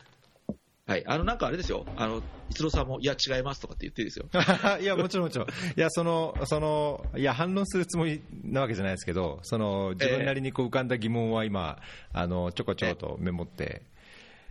[0.86, 4.25] はい、あのなんかあれですよ、あの逸郎さんも、いや、違いますとかって言っていいですよ。
[4.81, 5.47] いや、もちろんもちろん。
[5.47, 11.79] いや、その、その、いや、反論するつもりなわけじゃないですけど、その、自分なりにこう浮かんだ疑問は今、
[12.12, 13.83] あの、ちょこちょことメモって、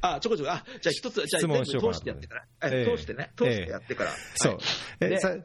[0.02, 4.10] あ、ちょこちょこ、あ、じゃあ一つ、じゃあ質問しようかな通してやってから、通してね、通してやってから。
[4.34, 4.52] そう。
[4.54, 4.62] はい。
[5.00, 5.36] え、でさ、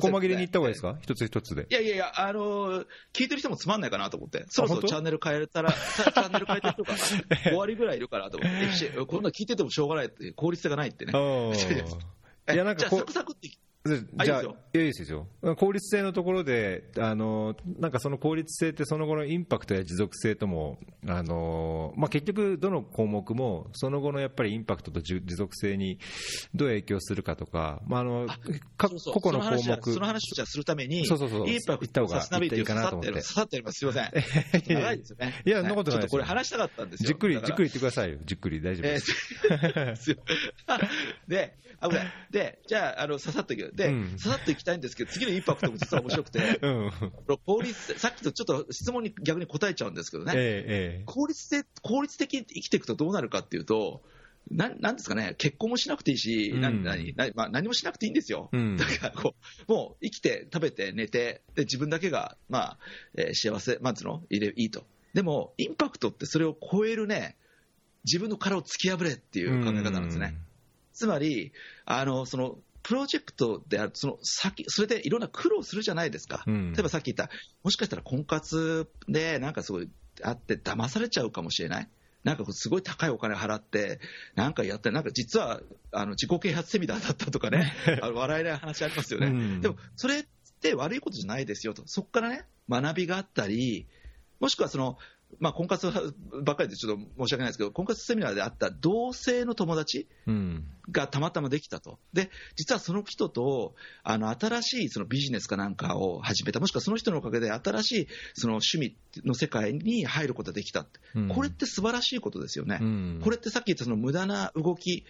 [0.00, 0.98] 細切れに行った方がいいですか？
[1.02, 1.66] 一つ一つで。
[1.68, 11.12] いやいやいや、あのー聞いてる人もつまんないかなと思って、そろそろチャンネル変えたら、 チャンネル変えてる人が5割ぐらいいるかなと思って、 こんなの聞いててもしょうがないって、効率性がないってね。
[12.54, 13.48] いや、なんかサク、サクって、
[13.86, 15.26] じゃあ、あいいですよいやいいですよ。
[15.56, 25.98] 効率性のところで、あの、なんかその効率性ってその後のインパクトや持続性とも、あの、まあ、結局どの項目も、その後のやっぱりインパクトと持持続性に
[26.54, 28.26] どう影響するかとか、まあ、あの、
[28.76, 29.92] 個々の項目。
[29.92, 33.78] その話をするために、そうそうそうインパクト、言った方がサスナビリかなと思って刺さってやります。
[33.78, 34.74] すみません。
[34.80, 35.42] 長いですよね。
[35.44, 37.06] いやそんなことないですこれ話したかったんですよ。
[37.08, 38.18] じっくり、じっくり言ってくださいよ。
[38.24, 39.12] じっくり、大丈夫えです。
[39.48, 40.16] ーですよ
[41.28, 42.02] で、あ、ごめん。
[42.30, 43.72] で、じゃあ、あの、刺さっていく。
[43.76, 46.92] で、うん刺さっていきたいんですけど、次のインパクトも実は面白くて、 うん。
[47.44, 54.02] 効率、さっきとちょっと質問に逆に答えちゃうんですけどね、ええ、え効率性、効率的に生きていくとどうなるかっていうと、
[54.50, 58.48] なんなんですかね、結婚もしなくていいし、うん何何何まあ、何もしなくていいんですよ。
[58.52, 58.56] え。
[58.56, 58.84] うんだ。
[58.98, 59.34] からこ
[59.68, 62.78] う、もう生きて、食べて、寝て、で自分だけが、まあ
[63.16, 64.86] えー幸せ、まずのいれいいと。
[65.14, 67.36] でも、インパクトってそれを超えるね、
[68.04, 70.36] 自分の殻を突き破れっていう考え方なんですね。
[70.92, 71.52] つまり、
[71.84, 76.44] あのそのプロジェクトである、その先、それでいろんな苦労するじゃないですか。
[76.46, 76.72] うん。
[76.72, 79.90] 例えばさっき言った、もしかしたら婚活でなんかすごい
[80.22, 81.88] あって、騙されちゃうかもしれない。
[82.22, 83.98] なんかすごい高いお金払って、
[84.36, 89.26] なんかやって、なんか実はあの自己啓発セミナーだったとかね、 あの笑えない話ありますよね。
[89.26, 90.26] うんでも、それっ
[90.60, 93.88] て悪いことじゃないですよと、そこからね、学びがあったり、
[94.38, 94.96] もしくはその、
[95.38, 95.90] まあ、婚活
[96.42, 100.64] ばっかりでちょっと申し訳ないですけど、婚活セミナーであった同性の友達うん。
[100.90, 101.98] がたまたまできたと。
[102.12, 110.86] で、実はその人と、あの、新しいそのビジネスかなんかを始めた、もしくはその人のおかげで新しいその趣味の世界に入ることができた。
[111.14, 112.78] うんこれって素晴らしいことですよね。
[112.80, 115.04] うんこれってさっき言ったその無駄な動き、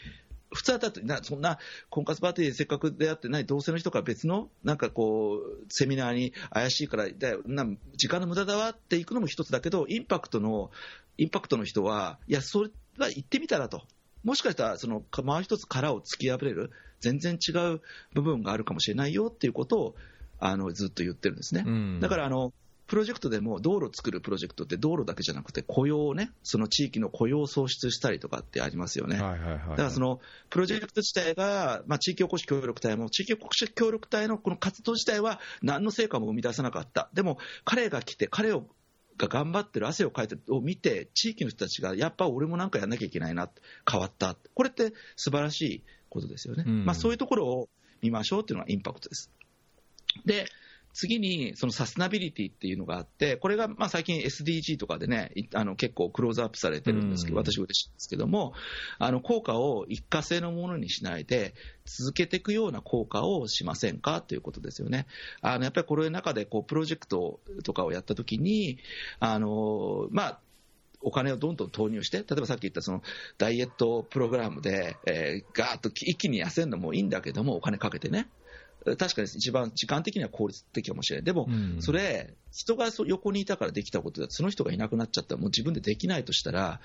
[0.53, 1.59] 普通はだってな、そんな
[1.91, 10.71] 婚活パーティーでせっかく出会ってない同性の人から別の、なんかこう、セミナーに怪しいから、だよな時間の無駄だわって行くのも一つだけど、インパクトの、
[11.19, 13.83] インパクトの人は、いや、それは行ってみたらと。
[14.23, 17.81] もしかしたら、その、もう一つ殻を突き破れる、全然違う
[18.15, 19.95] 部分があるかもしれないよっていうことを、
[20.39, 21.65] あの、ずっと言ってるんですね。
[21.67, 22.53] うんだから、あの、
[22.87, 29.21] プロジェクトでも道路を作るプロジェクトって道路だけじゃなくて雇用をね、その地域の雇用を創出したりとかってありますよね。
[29.21, 29.59] はいはいはい。
[29.71, 30.21] だからその
[30.51, 37.11] プロジェクト自体が、まあ、地域おこし協力隊も、地域おこし協力隊のこの活動自体は何の成果も生み出さなかった。
[37.13, 38.67] でも彼が来て、彼を
[39.19, 43.51] が頑張ってる、汗をかいてるを見て、地域の人たちが、やっぱ俺もなんかやんなきゃいけないな、
[43.91, 44.37] 変わった。
[44.55, 46.65] これって素晴らしいことですよね。
[46.67, 47.69] うんまあ、そういうところを
[48.03, 49.31] 見ましょうっていうのがインパクトです。
[50.25, 50.47] で、
[50.97, 58.55] 次にそのサスナビリティっていうのがあって、これがまあ最近 SDG とかでね、いあの結構クローズアップされてるんですけど、うん私は嬉しいんですけども、
[58.99, 61.55] あの効果を一過性のものにしないで、
[61.85, 65.07] 続けていくような効果をしませんかということですよね。
[65.43, 68.79] あのやっぱりこれの中でこうプロジェクトとかをやったときに、
[69.21, 70.41] あのまあ、
[71.03, 73.03] お金をどんどん投入して、例えばさっき言ったその
[73.37, 78.29] ダイエットプログラムで、えー、ガーッと一気に痩せるのもいいんだけども、お金かけてね。
[78.95, 81.25] 確かに一番時間的には効率的かもしれない。
[81.25, 86.81] でも、うんそれ、人がそ横にいたからできたことだその人がいなくなっちゃったら、もう自分でできないとしたら、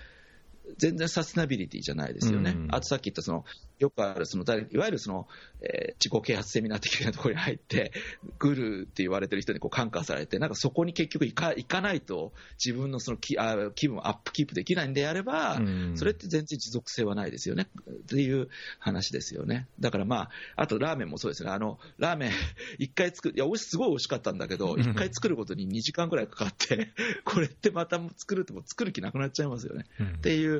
[0.77, 2.51] 全然サステナビリティじゃないですよね。
[2.51, 3.45] うんあとさっき言ったその、
[3.79, 5.27] よくあるその、いわゆるその、
[5.61, 7.91] えー自己啓発セミナー的なところに入って、
[8.39, 17.67] グルーって言われてる人にこう感化されて、なんかそこに結局行か行かないと、自分のその気あ気分をアップキープできないんであれば、うんそれって全然持続性はないですよね。
[17.89, 19.67] っていう話ですよね。
[19.79, 21.51] だからまあ、あとラーメンもそうですね。
[21.51, 22.31] あの、ラーメン
[22.79, 26.93] 一回作る、いや、すごい美味しかったんだけど、うん一回作ることに2時間ぐらいかかって、
[27.25, 29.85] これってまた作るっても作る気なくなっちゃいますよね。
[29.99, 30.50] うんっていう、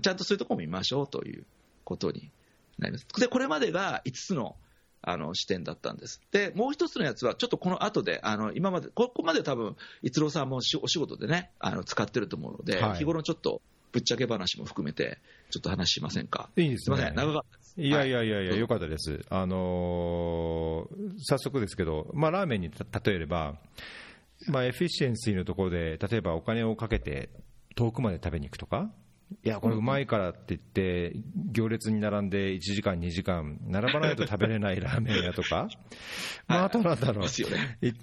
[0.00, 1.44] ちゃんとそういうところも見ましょうという
[1.84, 2.30] ことに
[2.78, 3.06] なります。
[3.20, 4.56] で、これまでが5つの
[5.06, 6.22] あの視点だったんです。
[6.32, 13.60] で、もう一つのやつは、ちょっとこの後で、あの今まで、ここまで多分、逸郎さんもしお仕事でね、あの使ってると思うので、はい日頃ちょっと
[13.92, 15.18] ぶっちゃけ話も含めて、
[15.50, 16.48] ちょっと話しませんか？
[16.56, 16.96] いいですね。
[16.96, 17.74] すみません、長かったです。
[17.76, 19.20] いやいはやいやいや、はいよかったです。
[19.28, 23.56] あのー早速ですけど、まあ、ラーメンにた例えれば、
[24.46, 27.28] まあ、エフィシエンシーのところで、例えばお金をかけて
[27.76, 28.90] 遠くまで食べに行くとか、
[29.42, 31.16] いや、これうまいからって言って、
[31.52, 35.68] 行列に並んで1時間、2時間、並ばないと食べれない ラーメン屋とか、
[36.46, 37.28] まあ、あとなんだろう。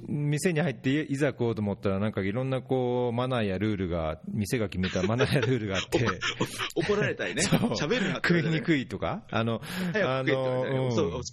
[0.08, 6.06] 店に入っていいざ食おうと思ったら、なんかいろんなこうマナーやルールが、店が決めたマナーやルールがあって、
[6.76, 9.62] 怒られたりね、喋るな食いにくいとか、あの、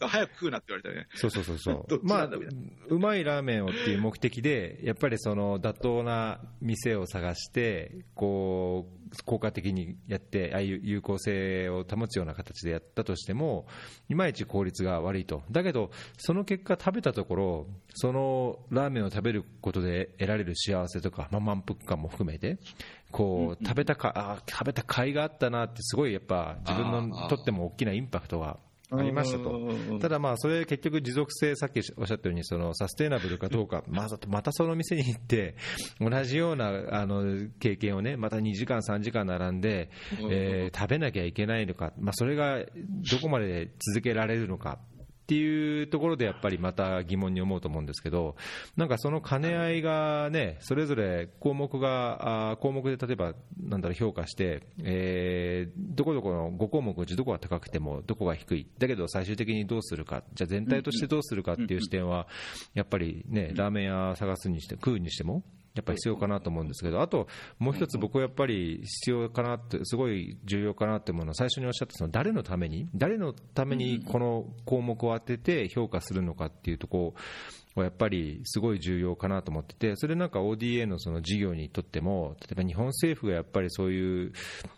[0.08, 1.06] 早く食うなって言われたりね。
[1.14, 2.30] そうそうそうそう、 まあ
[2.88, 13.66] うまいラーメンをっていう目的で、やっぱりその妥当な店を探して、こう効果的にやって、ああいう有効性を保つような形でやったとしても、
[14.08, 22.58] いまいち効率が悪いと、だけど、その結果、食べたところ、そのラーメンを食べることで得られる幸せとか、まあ、満腹感も含めて、
[23.10, 28.58] こう食べたかあー食べた甲斐があったなって、すごいやっぱ、自分のとっても大きなインパクトが
[28.90, 29.98] ありましたと。
[30.00, 35.56] ただまあそれ結局持続性さっきおっしゃったようにそのサステイナブルかどうか またまたその店に行って
[36.00, 39.90] 同じようなあの経験をねまた2時間3時間並んで、
[40.30, 44.78] えー食べなきゃいけないのか、まあ、それがどこまで続けられるのか
[45.28, 48.34] っていうところでやっぱりまた疑問に思うと思うんですけど、
[48.78, 62.26] なんかその兼ね合いがね、それぞれ項目が、あ項目で例えば、なんだろう、評価して、えーどこどこの5項目うちどこが高くてもどこが低い、だけど最終的にどうするか、じゃあ全体としてどうするかっていう視点は、
[62.72, 65.42] やっぱりね、ラーメン屋探すにして、食うにしても、
[65.78, 77.22] やっぱり必要かなと思うんですけど、あともう一つ、僕はやっぱり必要かなって、すごい重要かなって思うのは、最初におっしゃったその誰のために、誰のためにこの項目を当てて評価するのかっていうところ
[77.78, 84.32] はやっぱりすごい重要かなと思ってて、それなんか ODA のその事業にとっても、例えば日本政府がやっぱりそういう、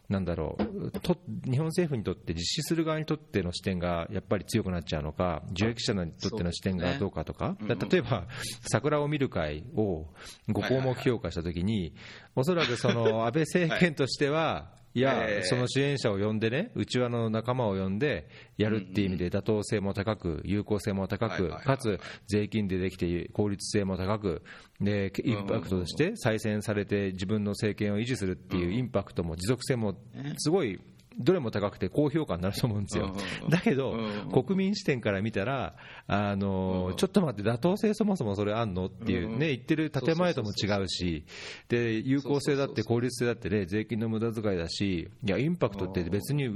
[0.08, 7.74] なんだろう、と日本政府にとって、実施する側にとっての視点がやっぱり強くなっちゃうのか、受益者にとっての視点がどうかとか、ね。
[7.74, 8.26] だ例えば、
[8.70, 10.06] 桜を見る会を
[10.48, 11.94] 5項目評価したときに、
[12.36, 24.42] おそらくその安倍政権としては、いやええ、その支援者を呼んでね、うちわの仲間を呼んでやるっていう意味で妥当性も高く、有効性も高くかつ税金でできて効率性も高く、
[24.80, 29.94] でインパクトとして再選されて自分の政権を維持するっていうインパクトも持続性も
[30.38, 30.80] すごい。
[31.18, 33.14] どれも高くて高評価になると思うんですよ。
[33.44, 33.50] うん。
[33.50, 35.74] だけどうん、国民視点から見たら、
[36.06, 38.86] あのちょっと待って、妥当性そもそもそれあんの？
[38.86, 41.24] っていうね、言ってる建前とも違うし、
[41.68, 46.48] で有効性だって効率性だってね、税金の無駄遣いだし、いや、インパクトって別に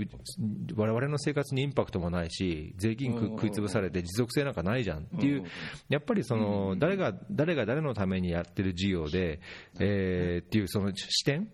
[0.75, 5.45] 我々の生活にインパクトもないし、税金食食い潰されて持続性なんかないじゃんっていう、
[5.89, 9.41] やっぱりその誰が誰が誰のためにやってる事業で、
[9.81, 11.49] えーっていうその視点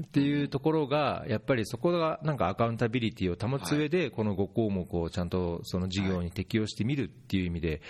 [0.00, 7.82] っていうところが、やっぱりそこがなんかアカウンタビリティを保つ上で、この5項目をちゃんとその事業に適用してみるっていう意味で、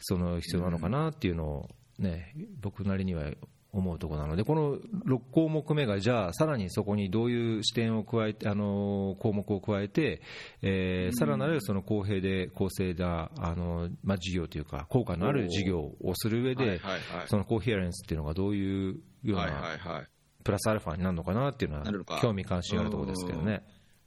[0.00, 3.30] その必要なのかなっていうのを、ね、僕なりには
[3.72, 10.22] 思うところなので、この6項目目が、じゃあ、さらにそこにどういう視点を加えて、あの項目を加えて、
[10.62, 16.80] えーさらなるその公平で公正なあの、まあ、事業というか、効果のある事業をする上で、
[17.26, 20.08] そのコーヒアレンスっていうのがどういうようはいな。
[20.48, 23.62] プラスアルファになるのかなっていうのは興味関心あるところですけどね。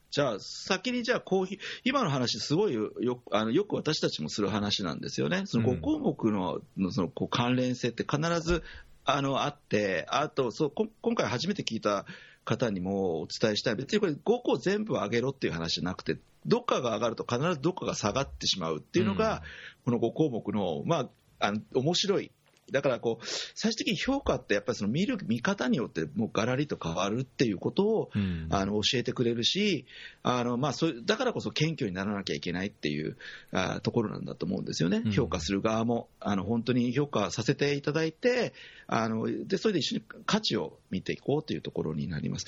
[0.09, 5.77] じゃあ、先にじゃあコーヒー、今の話、すごいよよあのよく私たちもする話なんですよね、そのうん。
[5.77, 8.63] 5項目の,、のそのこう関連性って必ず
[9.05, 12.07] あのあって、あとそうこ今回初めて聞いた
[12.43, 19.43] 方にもお伝えしたい、別にこれ、5個全部上げろっていう話じゃなくて、どっかが上がると必ずどっかが下がってしまうっていうのが、
[19.85, 22.31] この5項目の、まあ、あの面白い。
[22.71, 28.47] だからこう最終的に評価ってやっぱりその見る見方によってもうガラリと変わるっていうことをうん。
[28.49, 29.85] あの教えてくれるし、
[30.23, 33.17] あのまあ、そうだからこそ謙虚にならなきゃいけないっていう
[33.51, 35.11] あところなんだと思うんですよね、うん。
[35.11, 38.53] 評価する側もあの本当に評価させていただいて
[38.87, 42.45] あので、それで一緒に価値を見ていこうというところになります。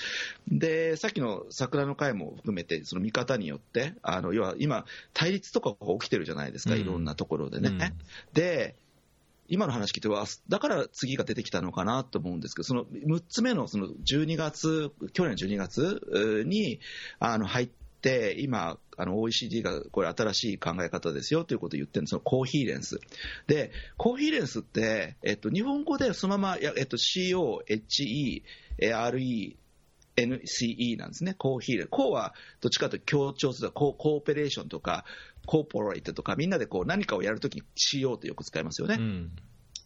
[0.48, 6.82] でさっきの桜の会も含めて、その見方によって、あの要は今、対立とかが起きてるじゃないですか、うん。
[6.82, 7.70] いろんなところでね。
[7.70, 7.80] うん。
[8.34, 8.76] で
[9.48, 16.80] 今の話聞いては、だから次が出てきたのかなと思うんですけど、その6つ目のその12月、去年12月に
[17.20, 17.70] あの入っ
[18.02, 23.00] て、今、あの OECD がこれ、新しい考え方ですよということを言ってるんです、そのコーヒーレンス。
[23.48, 28.44] で、コーヒーレンスって、えっと、日本語でそのまま、えっと、COHE、
[28.80, 29.56] RE、
[30.16, 31.90] NCE なんですね、コーヒーレンス。
[31.90, 35.06] コーはどっちかというと強調するココーペレーションとか、
[35.46, 38.96] コーポレートとか、みんなでこう何かをやるときに CO ってよく使いますよね。
[39.00, 39.32] うん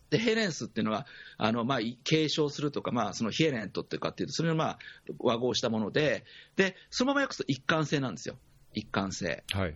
[0.10, 1.06] で、ヘレンスっていうのは、
[1.38, 4.80] あの、まあ、い継承するとか、まあ、そのヒエレントっていうかっていうと、それをまあ、
[5.20, 6.24] 和合したもので、
[6.56, 8.38] で、そのまま訳すと一貫性なんですよ。
[8.74, 9.44] 一貫性。
[9.52, 9.76] はい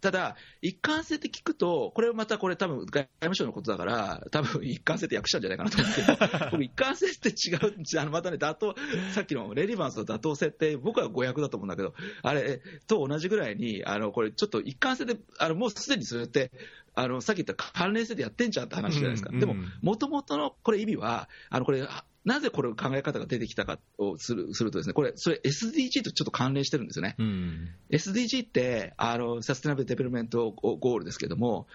[0.00, 8.76] ただ、一貫性って聞くと、これまたこれ、多分外務省のことだから、多分一貫性って訳したんじゃないかなと思うんですけど、 僕、一貫性って違う、あのまたね、妥当、
[9.12, 16.52] さっきのレリバンスの妥当性って、僕は誤訳だと思うんだけど、あれと同じぐらいに、あのこれ、ちょっと一貫性で、あのもうすでにそれって、
[16.94, 19.30] あのさっき言った関連性でやってんじゃんって話じゃないですか。
[19.32, 21.86] うんでも、もともとのこれ意味は、あのこれ、
[22.26, 27.14] なぜこれ考え方が出てきたかをするするとですね、これ、それ SDG とちょっと関連してるんですよね。
[27.18, 31.68] うん、SDG ってあのサステナブル・デベロメント・ゴールですけども、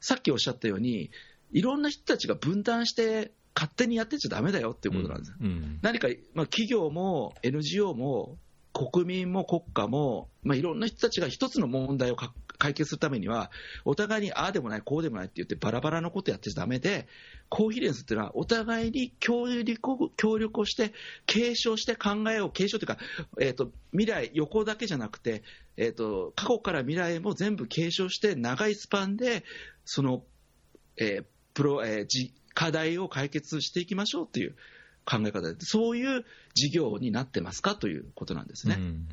[0.00, 1.10] さっきおっしゃったように、
[1.52, 5.34] いろんな人たちが分断して、勝手にやってちゃだめだよっていうことなんです。
[5.38, 8.38] うん、何か、まあ、企業も NGO も
[8.72, 13.50] 国民も国家も、まあ、いろんな人たちが一つの問題をか解決するためには、
[13.84, 17.06] お互いにああでもない、こうでもないって言って、バラバラのことやってちゃだめで、
[17.48, 20.92] コーヒーレンスっていうのは、お互いに協力を協力をして、
[21.26, 22.98] 継承して考えを、継承というか、
[23.40, 25.42] えー、と未来、横だけじゃなくて、
[25.76, 29.44] えー、と、過去から未来も全部継承して、長いスパンで、
[29.84, 30.24] その、
[30.96, 34.54] えープロえーじ課題を解決していきましょうっていう
[35.04, 38.76] 考え方で、そういう事業になってますかということなんですね。
[38.78, 39.08] うん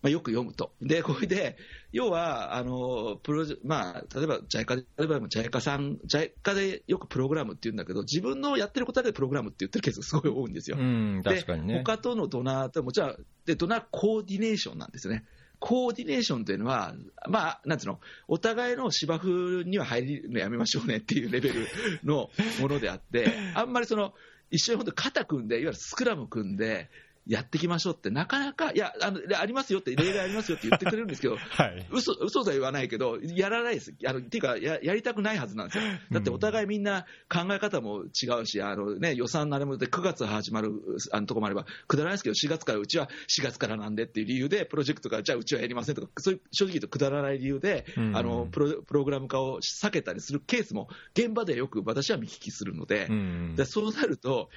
[0.00, 0.72] まあ、よく読むと。
[0.80, 1.56] で、これで、
[1.92, 10.76] 要は、あの、プロジェまあ、例えば、JICA で、例えば、JICA さん、JICA でよくプログラムって言うんだけど、自分のやってることだけでプログラムって言ってるケースがすごい多いんですよ。
[10.78, 11.82] うん、で確かにね。
[11.84, 15.24] 他とのドナーとも、じゃあ、で、ドナーコーディネーションなんですね。
[15.60, 16.94] コーディネーションというのは、
[17.28, 21.66] まあ、なんつうの、お互いの芝生には入るのやめましょうねっていうレベル
[22.04, 22.30] の
[22.60, 24.14] ものであって、あんまりその、
[24.50, 26.88] 一緒に本当肩組んで、いわゆるスクラム組んで、
[27.28, 31.86] やっていきましょうって、なかなか、いや、あのありますよって、例外ありますよって言ってくれるんですけど、 はい。
[31.90, 40.72] 嘘嘘とは言わないけど、やらないです、あのっていうかや、やりたくないはずなんですよ、だってお互いみんな考え方も違うし、あのね、予算のあれもで9月始まる
[41.12, 48.16] あのとこもあれば、くだらないですけど、4月からうちは4月からなんでっていう理由で、プロジェクトがじゃあうちはやりませんとか、そういう正直言うとくだらない理由で、うん。
[48.16, 53.54] あのプロプログラム化を避けたりするケースも、現場でよく私は見聞きするので、うん。
[53.56, 54.48] でそうなると、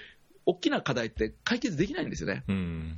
[0.52, 2.44] 大きな課題って解決できないんですよね。
[2.48, 2.98] うん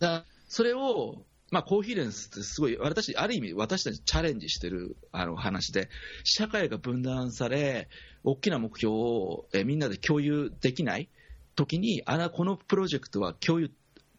[0.00, 5.90] だそれを、まあ、コーヒーレンスってすごい、私、ある意味、私たちチャレンジしてるあの話で、
[6.24, 7.88] 社会が分断され、
[8.24, 11.08] 大きな目標をえみんなで共有できない
[11.54, 13.70] 時に、あら、このプロジェクトは共有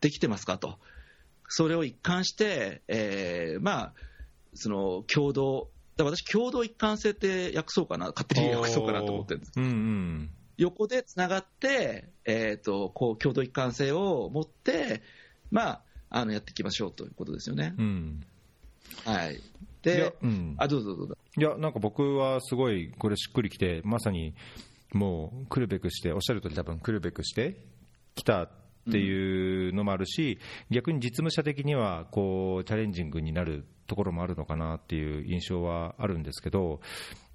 [0.01, 0.80] できてますかと、
[1.47, 3.93] それを一貫して、えーまあ、
[4.53, 9.53] その共同、だ私、共同一貫性って訳そうかな、勝手に訳そうかなと思ってるんです。
[9.57, 15.01] うんうん横でつながって、えー、とこう共同一貫性を持って、
[15.51, 17.74] まあ、あのやっていきましょうということですよね。
[17.78, 18.22] うん
[19.05, 19.39] はい、
[19.82, 21.18] で、うんあどうぞどうぞ。
[21.38, 24.34] いや、なんか僕はすごいこれしっくりきて、まさに
[24.91, 27.64] もう来るべくして、おっしゃる通り、多分来るべくして
[28.16, 28.49] 来たっ
[28.91, 30.39] ていうのもあるし、
[30.70, 36.79] 逆に実務者的にはこうチャレンジングになるところもあるのかなっていう印象はあるんですけど、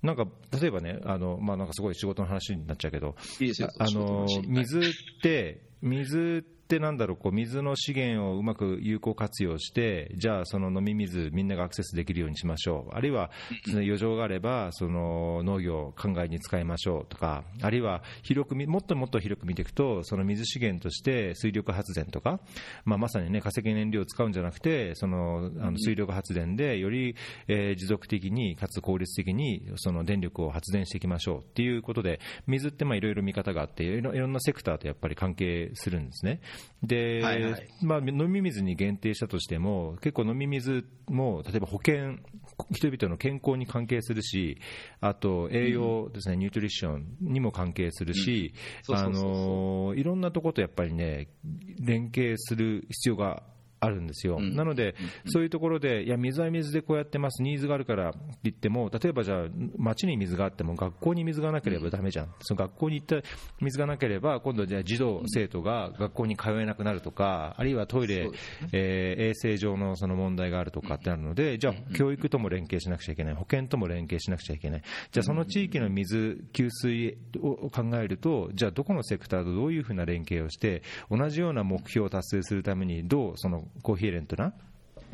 [0.02, 0.26] なんか
[0.58, 4.40] 例えばね、あのまあ、なんかすごい仕事の話になっちゃうけど、いいあの話。
[4.46, 4.82] 水っ
[5.22, 13.30] て、水ってなんだろう、こう水の資源をうまく有効活用して、じゃあ、その飲み水、みんながアクセスできるようにしましょう、あるいは
[13.68, 22.40] 余剰があれば、その農業、考えに使いましょうとか、あるいは広く、もっともっと広く見ていくと、その水資源として水力発電とか、
[22.86, 27.14] まあ、まさにね、化石燃料を使うんじゃなくて、そのあの水力発電でより、
[27.48, 36.40] えー持続的に、かつ効率的にその電力を発電していきましょうっていうことで、水っていろいろ見方があって、いろんなセクターとやっぱり関係するんですね。
[36.82, 37.68] で、はいはい。
[37.82, 42.22] まあ、飲み水に限定したとしても、結構飲み水も、例えば保健、
[42.72, 44.58] 人々の健康に関係するし、
[45.00, 48.54] あと栄養ですね、ニュートリションにも関係するし、
[48.88, 51.28] いろんなところとやっぱりね、
[51.80, 53.42] 連携する必要が
[53.84, 54.54] あるんですよ、うん。
[54.54, 54.94] なので、
[55.26, 63.16] そういうところで、いや、水は水でこうやってます、ニーズがあるからって言っても、例えばじゃあ、町に水があっても、学校に水がなければだめじゃん、その学校に行った
[63.60, 68.30] 水がなければ、今度、じゃあ児童、生徒が学校に通えなくなるとか、あるいはトイレね、
[68.72, 74.82] えー衛生上のその問題があるとかってなるので、じゃあ、教育とも連携しなくちゃいけない、保健とも連携しなくちゃいけない、
[75.12, 84.52] じゃあ、その地域の水、給水を考えると、じゃあ、どこのセクターとどういうふうな連携をして、同じような目標を達成するために、どうそのコーヒーレントな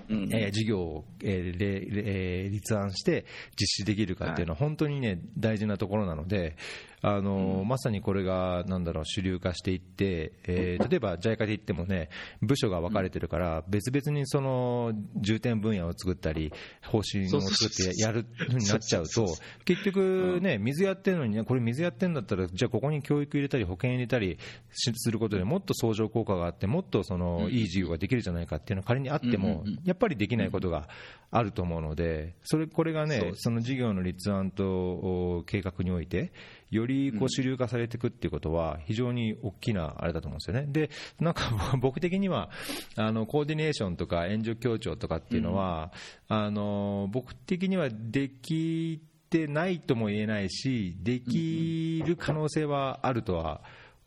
[0.09, 0.29] うん。
[0.33, 3.25] えー事業を、えーえー立案して
[3.59, 6.57] 実施できるかっていうのは本当にね大事なところなので、
[7.03, 12.11] あのまさにこれがなんだろう主流化していって、えー、例えば JICA で言ってもね、
[12.43, 16.53] 部署が分かれてるから、別々にその重点分野を作ったり、
[16.87, 19.27] 方針を作ってやるふうになっちゃうと、
[19.65, 24.39] 結局ね、水やってるのに、これ水やってんだったら、じゃあここに教育入れたり、保険入れたり
[24.73, 30.89] することでもっと相乗効果があって、もっとそのいい授業ができるじゃないかっていうのは仮にあっても、やっぱりできないことが
[31.31, 36.33] あると思うので、それこれがね、その事業の立案と計画において、
[36.71, 40.67] よりこう主流化されていくっていうことは、非常に大きなあれだと思うんですよね。
[40.71, 41.51] で、なんか
[41.81, 42.51] 僕的には、
[42.97, 45.93] あのコーディネーションとか援助協調とかっていうのは、
[46.29, 49.01] あの僕的にはでき
[49.31, 53.63] てないとも言えないし、できる可能性はあるとは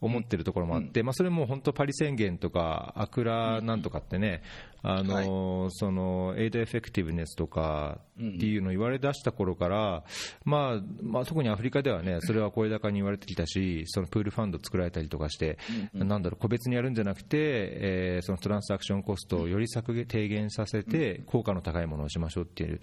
[0.06, 4.42] 思ってるところもあって、まあ、それも本当、パリ宣言とか、アクラなんとかってね、
[4.82, 10.04] あの、その aid effectiveness とかっていうのを言われ出した頃から、
[10.44, 15.58] まあまあ、特にアフリカではね、それは声高に言われてきたし、その pool fund 作られたりとかして、
[15.94, 22.80] なんだろう、個別にやるんじゃなくて、えー、そのトランスアクションコストをより削減低減させて、効果の高いものをしましょうっていう、やっ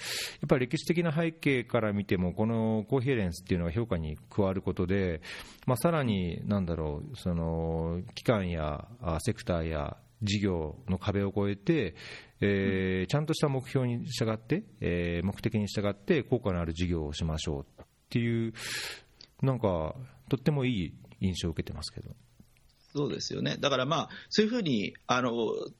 [0.48, 5.20] ぱり歴史的な背景から見ても、このコーヒーレンスっていうのが評価に加わることで、
[5.66, 8.88] まあ、さらに、なんだろう、その機関や
[9.20, 11.94] セクターや事業の壁を越えて、
[12.40, 18.52] えー、ちゃんとした目標に従って、えー、目的に従って効果のある事業をしましょうっていう、
[19.42, 19.94] なんか、
[20.28, 22.10] とってもいい印象を受けてますけど。
[22.92, 23.56] そうですよね。
[23.58, 25.32] だからまあ、そういうふうに、あの、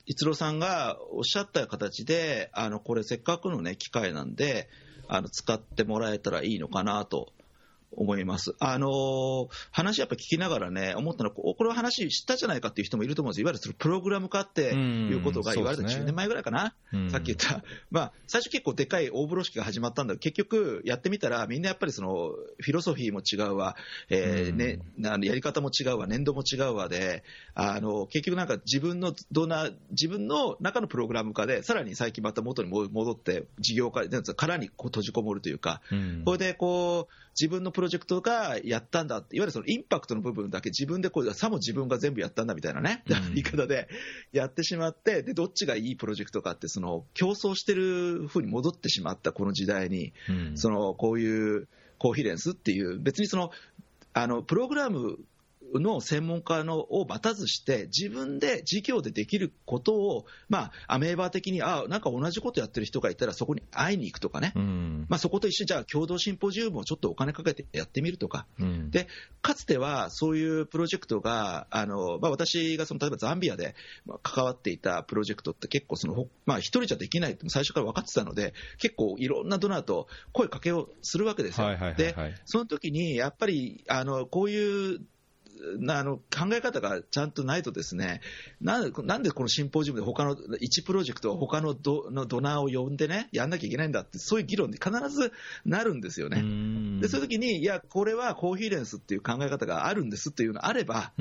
[0.07, 4.68] 逸郎さんがおっしゃった形で、あの、これせっかくのね、機会なんで、
[5.09, 7.32] あの、使ってもらえたらいいのかなと
[7.93, 8.55] 思います。
[8.59, 16.74] あのー、話やっぱ聞きながらね、思ったのは、これは話知ったじゃないかっていう人もいると思うんですいわゆるそのプログラム化っていうことが言われた10年前ぐらいかな、
[17.11, 23.76] さっき言った、まあ、最初結構でかい大風呂敷が始まったんだけど、結局やってみたら、みんなやっぱりそのフィロソフィーも違うわ、
[24.09, 27.24] えーね、やり方も違うわ、年度も違うわで、
[27.55, 34.05] あの結局なんか自分のどんな、自分の中のプログラム化で、さらに最近また元に戻って、事業化、
[34.36, 35.80] 殻にこう閉じこもるというか、
[36.24, 43.88] これでこう、自分のプロジェクトがやったんだって、いわゆるそのインパクトの部分だけ自分でこう、さも自分が全部やったんだみたいなね、うん、言い方で
[44.32, 51.68] やってしまって、で、どっちがいいプロジェクトかって、その競争してるふうに戻ってしまったこの時代に、うん、そのこういう
[51.98, 53.50] コーヒーレンスっていう、別にその、
[54.12, 55.18] あのプログラム
[55.74, 69.06] の専門家のを待たずして、自分で事業でできることを、まあ、アメーバー的に、あなんか同じことやってる人がいたら、そこに会いに行くとかね、うん、まあ、そこと一緒にじゃあ、共同シンポジウムをちょっとお金かけてやってみるとか、うん、で
[69.42, 73.74] かつてはそういうプロジェクトが、あのまあ、私がその例えばザンビアで
[74.22, 81.68] 関わっていたプロジェクトって、結構その、まあ、一人じゃできないって最初から分かってたので、結構いろんなドナーと声かけをするわけですよ。
[81.96, 82.14] で
[82.44, 85.00] その時にやっぱりあのこういう
[85.88, 88.20] あの考え方がちゃんとないとですね
[88.61, 95.32] なんなんでこのシンポジウムで他の1プロジェクト他のドのドナーを呼んでねやんなきゃいけないんだってそういう議論に必ず
[95.64, 97.00] なるんですよね。
[97.00, 101.12] でそういう時にいやこれはコーヒーレンスっていう考え方があるんですっていうのがあれば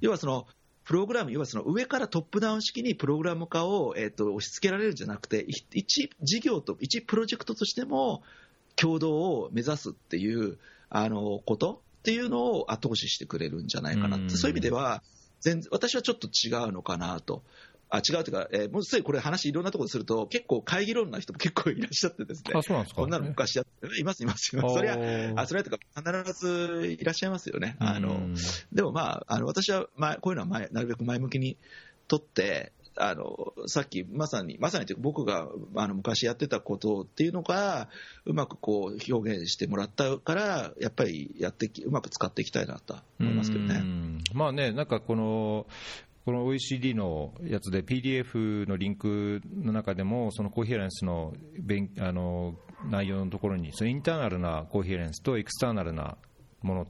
[0.00, 0.46] 要はその
[0.84, 8.22] プログラム、要はその上からトップダウン式にプログラム化を、えーと、押し付けられるんじゃなくて、一事業と、一プロジェクトとしても
[8.76, 10.58] 共同を目指すっていう
[10.88, 15.02] あのことっていうのを後押ししてくれるんじゃないかなって、そういう意味では、
[15.40, 17.42] 全然私はちょっと違うのかなと。
[17.88, 22.52] あ違うというか、えー、もうすでにこれ話いろんなところですると、結構会議論な人も結構いらっしゃってですね。
[22.54, 24.68] あ、そうなんですかこんなの昔やって、いますいますよ。
[24.68, 24.94] そりゃ、
[25.34, 27.76] あ、それはとか必ずいらっしゃいますよね。
[27.80, 28.20] あの、
[28.72, 31.56] でもまあ、あの、私は前、こういうのは前、なるべく前向きに
[32.06, 37.88] とって、あのさっきまさに、まさに僕があの昔やってたことっていうのが、
[38.24, 43.82] うまくこう表現してもらったから、やっぱりやってうまく使っていきたいなと思いますけどね。
[44.32, 45.66] まあね、なんかこの
[46.26, 52.56] この OECD のやつで PDF のリンクの中でもそのコーヒーレンスの勉あの
[52.90, 56.16] 内容のところにそのインターナルなコーヒーレンスとエクスターナルな
[56.62, 56.86] もの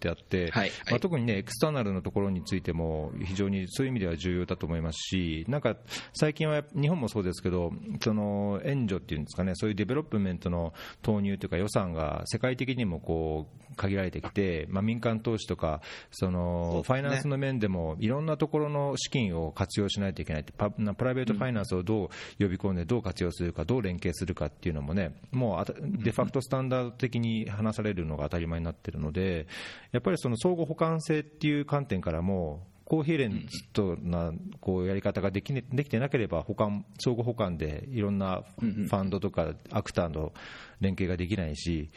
[0.00, 5.76] ってあって、はいまあ、特にね、 external のところについても、非常にそういう意味では重要だと思いますし、なんか
[6.14, 7.72] 最近は日本もそうですけど、
[8.02, 10.72] その援助っていうんですかね、そういう development の
[11.02, 22.08] 投入というか、予算が世界的にもこう限られてきて、まあ、民間投資とか、そのファイナンスの面でも、いろんなところの資金を活用しないといけない private finance をどう
[22.38, 29.46] 呼び込んで、どう活用するか、どう連携するかっていうのもね、もうデファクトスタンダード的に話されるのが当たり前になっているので、
[29.92, 40.32] やっぱりその相互補完性っていう観点からも、コーヒーレンズとなこうやり方ができ,、ね、できてなければ補完、相互補完でいろんなファンドとかアクターの
[40.80, 41.90] 連携ができないし、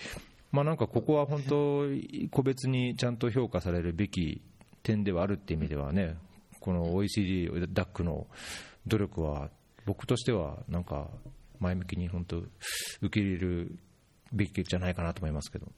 [0.54, 1.84] まあ、なんかここは本当、
[2.30, 4.44] 個別にちゃんと評価されるべき
[4.84, 6.16] 点ではあるっていう意味ではね、
[6.60, 8.28] この OECD、DAC の
[8.86, 9.50] 努力は、
[9.86, 11.10] 僕としてはなんか
[11.60, 12.50] 前向きに本当、受
[13.10, 13.80] け入れる
[14.32, 15.72] べきじゃないかなと思いますけど。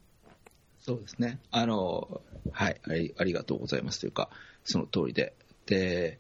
[0.80, 1.40] そうですね。
[1.52, 2.22] あの、
[2.52, 2.82] はい、
[3.18, 4.30] ありがとうございますというか、
[4.66, 5.34] その通りで。
[5.68, 6.20] で、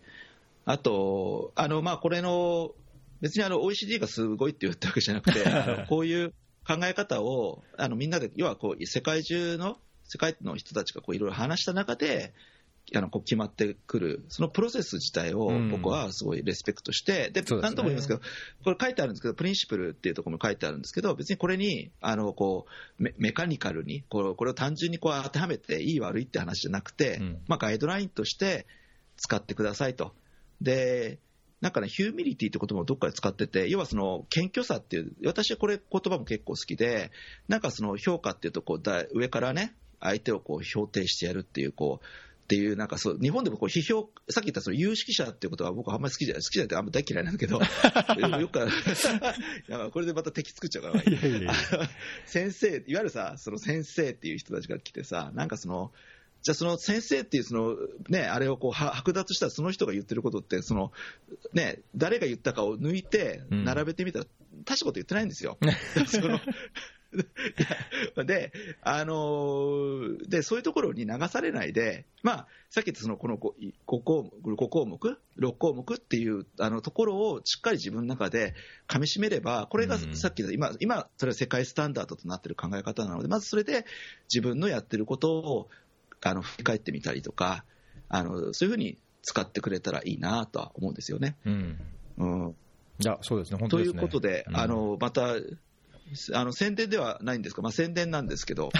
[0.63, 2.71] あと、あの、まあ、これの、
[3.19, 5.43] 別にあの、OECD がすごいって言ったわけじゃなくて、
[5.89, 6.33] こういう
[6.67, 12.33] 考え方を、あの、みんなで、要はこう、世界中の、世界の人たちがこういろいろ話した中で、
[12.93, 18.19] あのこう決まってくる、そのプロセス自体を僕はすごいレスペクトして、で、何度も言いますけど、
[18.63, 22.67] これ書いてあるんですけど、プリンシプルっていうところも書いてあるんですけど、別にこれに、あの、こ
[22.99, 28.67] う、メメカニカルに、これこれを単純にこう当てはめていい悪いって話じゃなくて、まあガイドラインとして
[29.17, 30.13] 使ってくださいと。
[30.61, 31.17] で、
[31.61, 37.11] なんかね、ヒューミリティって言葉もどっかで使ってて、要はその謙虚さっていう、私はこれ言葉も結構好きで、
[37.47, 42.05] なんかその評価っていうとこうだ、上からね、相手をこう評定してやるっていう、こう、
[42.45, 47.57] っていう、なんかそう、日本でもこう批評、さっき言ったその有識者っていうことは僕はあんまり好きじゃない、好きじゃないってあんまり大嫌いなんだけど、
[48.39, 48.59] よく、
[49.91, 51.53] これでまた敵作っちゃうから、いやいや。
[52.27, 55.91] 先生、いわゆるさ、その先生っていう人たちが来てさ、なんかその、
[56.45, 57.75] じゃあその先生っていうその、
[58.07, 60.91] ね、あれをこう剥奪したその人が言ってることってその、
[61.53, 64.25] ね、誰が言ったかを抜いて並べてみたら、
[64.63, 65.57] 大したこと言ってないんですよ。
[66.05, 66.39] その
[68.25, 78.53] で、あのー、で、そういうところに流されないで、まあ、さっき言ったその、この 5, 項5項目、6項目っていうあのところをしっかり自分の中で
[78.87, 83.85] かみしめれば、これがさっき言った、今、今、それは世界スタンダードとなっている考え方なので、まずそれで
[84.33, 85.69] 自分のやってることを
[86.25, 87.63] あの振り返ってみたりとか、
[88.09, 91.35] あのそういうふうに使ってくれたらいいなとは思うんですよね。
[91.45, 91.79] うん、
[92.17, 92.55] うん、
[92.99, 95.35] いやそうですね、ということで、うん、あのまた
[96.33, 98.71] あの宣伝ではないんですか、まあ、宣伝なんですけど、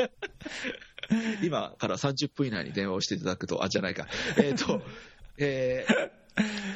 [1.42, 4.82] 今から30分以内に電話をしていただくと、あ、じゃないか、えっ、ー、と、
[5.38, 6.10] えー、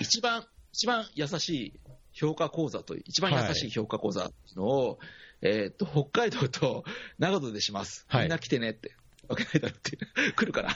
[0.01, 1.73] 一番、一番優しい
[2.13, 6.85] 評価講座という、一番優しい評価講座のを、はい、えっ、ー、と、北海道と
[7.19, 8.07] 長野でします。
[8.13, 8.97] みんな来てねって。
[9.31, 9.99] わけないだろって
[10.37, 10.71] 来るかな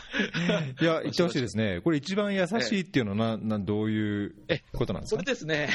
[0.80, 4.34] いや、言ってほしいですね、これ、一番優しいっていうのはな、などういう
[4.72, 5.20] ことなんですか？
[5.20, 5.68] それですね、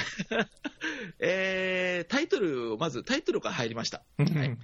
[1.20, 4.04] えー、タイトルを、まずタイトルが入りました。
[4.18, 4.58] はい。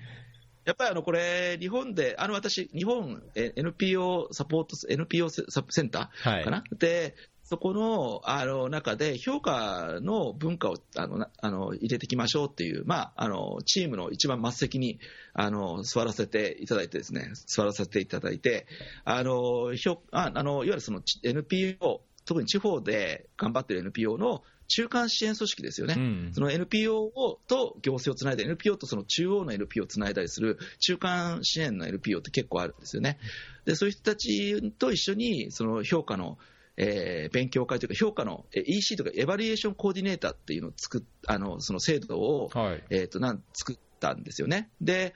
[0.66, 5.44] やっぱりあのこれ、日本で、あの私、日本 NPO サポート、NPO セ
[5.84, 15.00] ンターかな、はい、で、そこのあの中で評価の文化をあのあの入れていきましょうっていう、まあ、あのチームの一番末席に
[15.34, 18.66] あの座らせていただいてですね、座らせていただいて、
[19.04, 33.20] あの評ああのいわゆるその NPO、特に地方で頑張っている NPO の中間支援組織ですよね、うん、その NPO をと行政をつないで、NPO とその中央の NPO をつないだりする中間支援の NPO って結構あるんですよね。
[33.66, 36.40] でそういう人たちと一緒にその評価の
[36.78, 44.70] えー、勉強会というか評価の、えー、EC とかエバリエーションコーディネーターっていうのを作っあのその制度を、はい、えーと、なん作ったんですよね。
[44.82, 45.14] で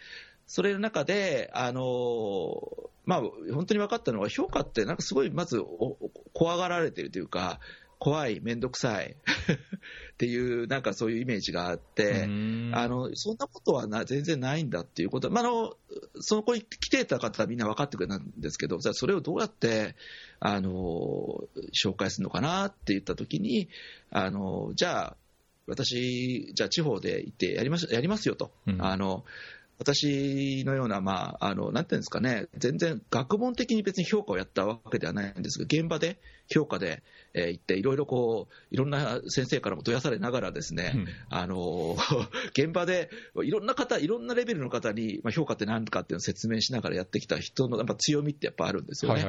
[0.49, 3.21] それの中で、あのー、まあ、
[3.53, 5.63] 本当に分かったのは、評価ってなんかすごいまず
[6.33, 7.59] 怖がられてるというか、
[7.99, 9.15] 怖い、面倒くさい。
[10.13, 12.27] っていう、なんかそういうイメージがあって、あ
[12.87, 15.75] のそんなことはな全然ないんだっていうこと、まあ、あの
[16.19, 19.95] その子に来てた方はみんな分かってくれたんですけど、じゃあそれをどうやって
[20.39, 21.43] あの
[21.73, 23.67] 紹介するのかなって言ったときに、
[24.11, 25.17] あのじゃあ、
[25.67, 28.51] 私、じゃあ地方で行ってやりますやりますよと。
[28.79, 29.23] あの
[29.79, 36.19] 私のような、まあ、あの、なんていうんですかね、全然学問的に別に評価をやったわけではないんですが、現場で
[36.53, 37.01] 評価で、
[37.33, 41.95] えー、行って、いろいろこう、いろんな先生からも問やされながらですね、うん、あの、
[42.51, 43.09] 現場で
[43.43, 49.21] いろんな方、いろんなレベルの方に、まあ、評価って何かっていうのを説明しながらやってきた人のやっぱ強みってやっぱあるんですよね。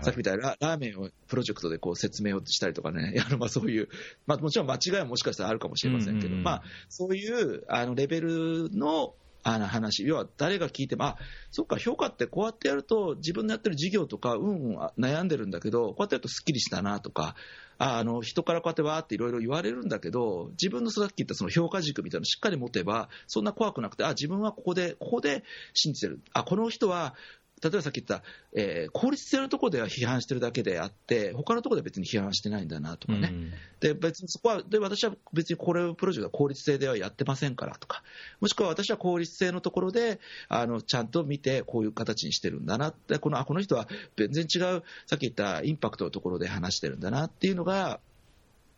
[0.00, 3.88] さっきみたいなラーメンをプロジェクトでこう説明をしたりとかね、 あのまあそういう、
[4.26, 9.14] まあもちろん間違いはもしかしたらあるかもしれませんけど、まあそういうあのレベルの
[9.54, 11.16] あの話、要は誰が聞いても、あ
[11.50, 17.34] そっか、評価ってこうやってやると、自分のやってる事業とか、うん、うん、悩んでるんだけど、こうやってやるとすっきりしたなとか、
[17.78, 25.44] ああの人からこうやってわーっていろいろ言われるんだけど、自分のさっき言ったその評価軸みたいなのをしっかり持てば、そんな怖くなくて、あ自分はここで、ここで
[25.74, 27.14] 信じてる、あこの人は
[27.62, 38.02] 例えばさっき言った、えー、効率性のところでは批判してるだけであって、他のところでは別に批判してないんだなとかね、うん、で別にそこはで、私は別にこれプロジェクトは効率性ではやってませんからとか、
[38.40, 48.00] もしくは私は効率性のところであのちゃんと見て、こういう形にしてるんだなって、このあこの人は全然違う、さっき言ったインパクトのところで話してるんだなっていうのが、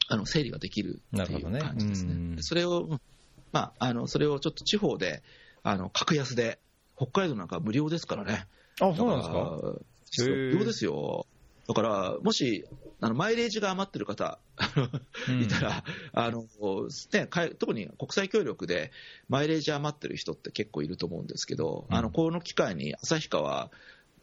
[0.08, 2.14] あの整理ができるっていう感じですね。
[2.14, 2.36] ね。
[2.40, 2.98] それを
[3.52, 5.22] まあ、あのそれをちょっと地方で
[5.62, 6.58] あの格安で、
[6.96, 8.46] 北海道なんか無料ですからね。
[8.80, 10.24] あ、そうなんですか？
[10.24, 11.26] 無料ですよ。
[11.68, 12.64] だから、もし、
[13.00, 14.40] あのマイレージが余ってる方
[15.40, 16.42] いたら、あの
[17.12, 17.28] ね、
[17.58, 18.90] 特に国際協力で
[19.28, 23.70] マイレージ余ってる人って結構いると思うんですけど、うんあのこの機会に旭川、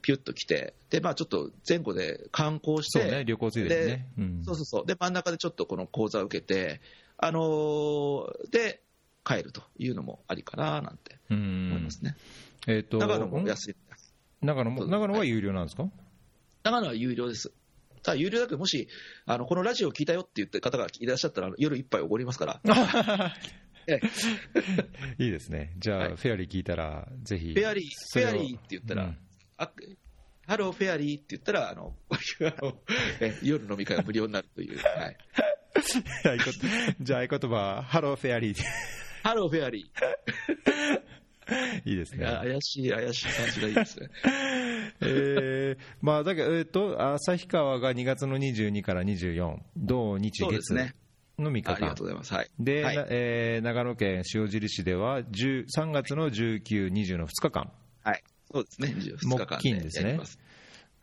[0.02, 4.08] ピュッと来て、でまあ、ちょっと前後で観光して、そうね、旅行ついでにね。
[4.18, 4.86] うんそうそうそう。
[4.86, 6.82] で、真ん中でちょっとこの講座を受けて、
[7.18, 8.82] あのーで、
[9.26, 12.16] 帰るというのもありかななんてう思いんますね。
[12.68, 13.76] えっと、長野も安い。
[14.48, 15.90] 長野も長野は有料なんですか？
[16.64, 17.52] 長野は有料です。
[18.04, 18.88] ただ有料だけど、もし、
[19.26, 22.62] あの、このラジオを聞いたよって言って方がいらっしゃったら、夜一杯おごりますから。
[23.90, 24.00] え
[25.20, 25.74] えいいですね。
[25.78, 27.54] じゃあ、はいフェアリー聞いたら、ぜひ。
[27.54, 29.18] フェアリー、フェアリーって言ったら、うん
[29.58, 29.72] あ
[30.46, 31.94] ハローフェアリーって言ったら、あの、
[33.44, 34.78] 夜飲み会が無料になるという。
[34.78, 35.18] はい。
[37.02, 38.58] じゃあ、合言葉、ハローフェアリー。
[39.24, 39.92] ハローフェアリ
[41.86, 42.26] いいですね。
[42.26, 44.10] 怪しい、怪しい感じがいいですね。
[45.02, 50.74] えー、まあ、だけど、えっ、と、旭川が2月の22から24、土日月。
[51.40, 52.04] の3日間ありがと。
[52.04, 52.34] うございます。
[52.34, 52.50] はい。
[52.60, 57.72] で、はいなえー長野県塩尻市では10 3月の19、20の2日間、
[58.04, 58.24] はい。
[58.52, 58.88] そうですね。
[58.98, 60.20] 22日間木金ですね。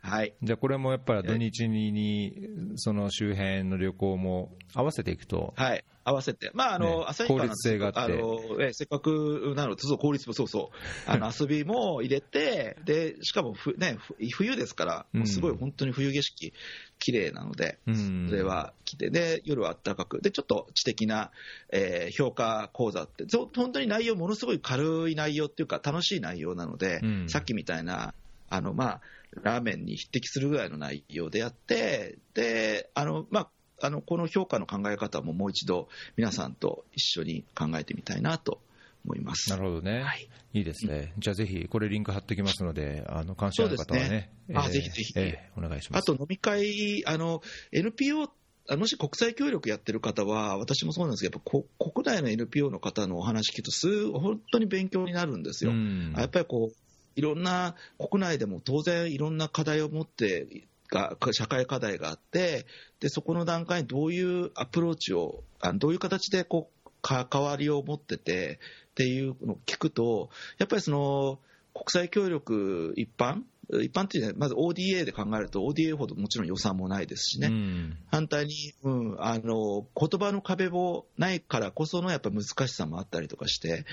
[0.05, 0.33] はい。
[0.41, 2.33] じゃあこれもやっぱり土日にに
[2.75, 5.83] その周辺の旅行も合わせていくと、はい。
[6.07, 6.51] 合わせて。
[6.53, 10.77] まあ、あの、ね旭川なん効率性があってあの、えせっかくなので、そう、効率もそうそう。
[11.09, 16.53] あの、遊びも入れて、で、しかもふ、ね、ふ冬ですから、すごいうん本当に冬景色、
[16.99, 21.31] 綺麗なので、うんそれは来て、で、夜は暖かく、で、ちょっと知的な、
[21.71, 23.25] えー評価講座って、
[23.55, 28.13] 本当に内容、ものすごい軽い内容っていうか、楽しい内容なので、うんさっきみたいな、
[28.47, 29.01] あの、まあ、
[29.43, 33.49] ラーメンに匹敵するぐらいの内容でやって、で、あの、まあ、
[33.81, 38.61] あの、この評価の考え方ももう一度皆さんと一緒に考えてみたいなと
[39.05, 39.49] 思います。
[39.49, 46.01] なるほどね、はいい、いですね、じゃあぜひ、これ、リンク貼っておきますので、あの関心ある方はね、ねあぜひぜひえーお願いします。
[46.01, 48.29] あと飲み会、あの、NPO、
[48.67, 55.71] あもし国際協力やってる方は、私もそうなんですけど、やっぱこ国内の NPO の方のお話聞くと、す本当に勉強になるんですよ。
[55.71, 56.84] うんやっぱりこう、
[57.15, 62.65] いろんな、国内でも当然いろんな課題を持って、が社会課題があって
[62.99, 68.59] で、そこの段階にどういうアプローチを、あどういう形でこう関わりを持ってて
[68.91, 71.39] っていうのを聞くと、やっぱりその
[71.73, 77.97] 国際協力一般一般っていうのは、まず ODA で考えると、ODA ほどもちろん予算もないですしね、うん。
[78.11, 78.53] 反対に、
[78.83, 83.85] うん、あの言葉の壁もないからこそのやっぱ難しさもあったりとかして、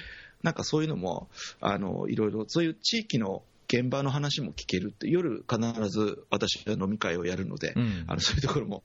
[0.43, 1.29] なんかそういうのも
[1.61, 8.05] あのいろいろ、そういう地域の現場の話も聞けるって、夜必ず私は飲み会をやるので、うん。
[8.07, 8.83] あのそういうところも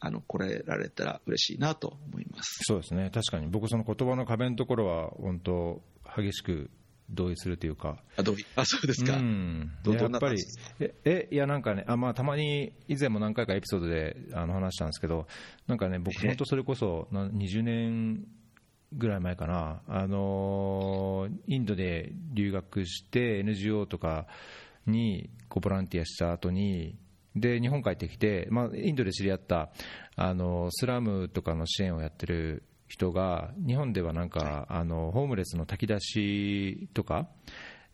[0.00, 2.60] あの来られたら嬉しいなと思います。
[2.62, 3.48] そうですね、確かに。
[3.48, 5.82] 僕、その言葉の壁のところは、本当、
[6.16, 6.70] 激しく
[7.10, 7.98] 同意するというか。
[8.16, 8.22] あ
[8.56, 10.42] あそうですか、うん、やっぱり
[10.80, 15.26] え、えいや、なんかね、あまあ、たまに以前も何回かエピソードであの話したんですけど、
[15.66, 18.26] なんかね、僕、え本当、それこそな20年
[18.96, 24.26] ぐらい前かな、あのーインドで留学して、NGO とか
[24.86, 26.96] にこうボランティアした後に、
[27.34, 29.70] で日本帰ってきて、まあ、インドで知り合った
[30.16, 37.28] あのスラムとかの支援をやってる人が、日本ではなんか、あのホームレスの炊き出しとか、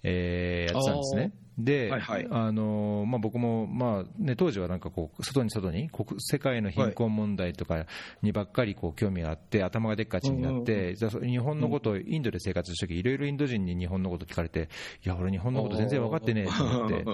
[0.03, 1.33] えーやってたんですね。
[1.59, 2.27] で、はいはい。
[2.31, 7.87] あのまあ、僕も、まあね、当時はなんかこう外に外に国世界の貧困問題とか
[8.23, 14.69] にばっかりこう興味があって、頭がでっかちになって、日本のことをインドで生活した時いろいろインド人に日本のこと聞かれて、
[15.05, 17.05] いや、俺、日本のこと全然分かってねえと思って、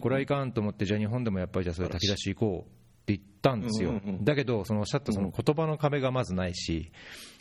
[0.00, 2.78] これはいかんと思って、じゃあ日本でもやっぱりじゃあそれ炊き出し行こう
[3.12, 4.00] って言ったんですよ。
[4.20, 6.92] だけど、そのおっしゃったその言葉の壁がまずないし、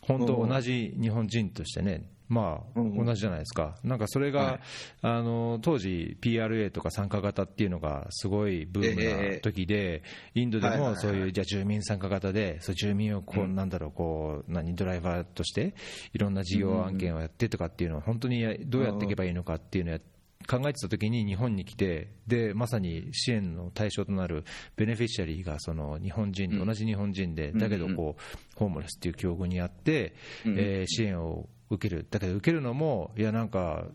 [0.08, 4.60] 本当、同じ日本人としてね、まあ、同じじゃないですか、なんかそれが、はい。
[5.02, 10.04] あの当時、PRA とか参加型っていうのがすごいブームな時で、
[10.36, 13.56] インドでもそういうじゃあ住民参加型で、そう住民をこう、うん。
[13.56, 15.74] なんだろうこう何、ドライバーとして、
[16.14, 20.02] いろんな事業案件をやってとかっていうのを、本当にやどうやっていけばいいのかっていうのをや
[20.48, 24.44] 考えてた時に日本に来てでまさに支援の対象となる
[24.76, 26.66] ベネフィシャリーがその日本人、うん。
[26.66, 28.22] 同じ日本人でだけどこう、
[28.56, 30.14] ホームレスっていう境遇にあって、
[30.46, 30.56] うん。
[30.58, 32.08] えー支援を受ける。
[32.10, 33.88] だけど受けるのもいやなんか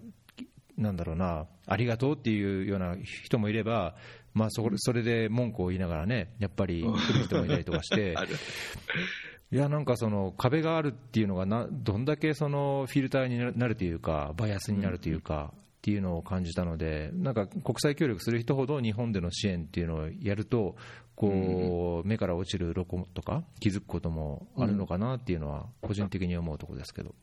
[0.76, 3.94] なんだろうなありがとうっていうような人もいれば
[4.34, 8.14] まあそれそれで文句を言いながらねやっぱり来る人もいたりとかして
[9.52, 15.52] いやなんかその壁があるっていうのがなどんだけそのフィルターになるというかバイアスになるというか、
[15.82, 20.76] っていうのを感じたのでなんか国際協力する人ほど日本での支援っていうのをやると
[21.16, 27.16] こう目から落ちる鱗とか気づくこともあるのかなっていうのは個人的に思うところですけど。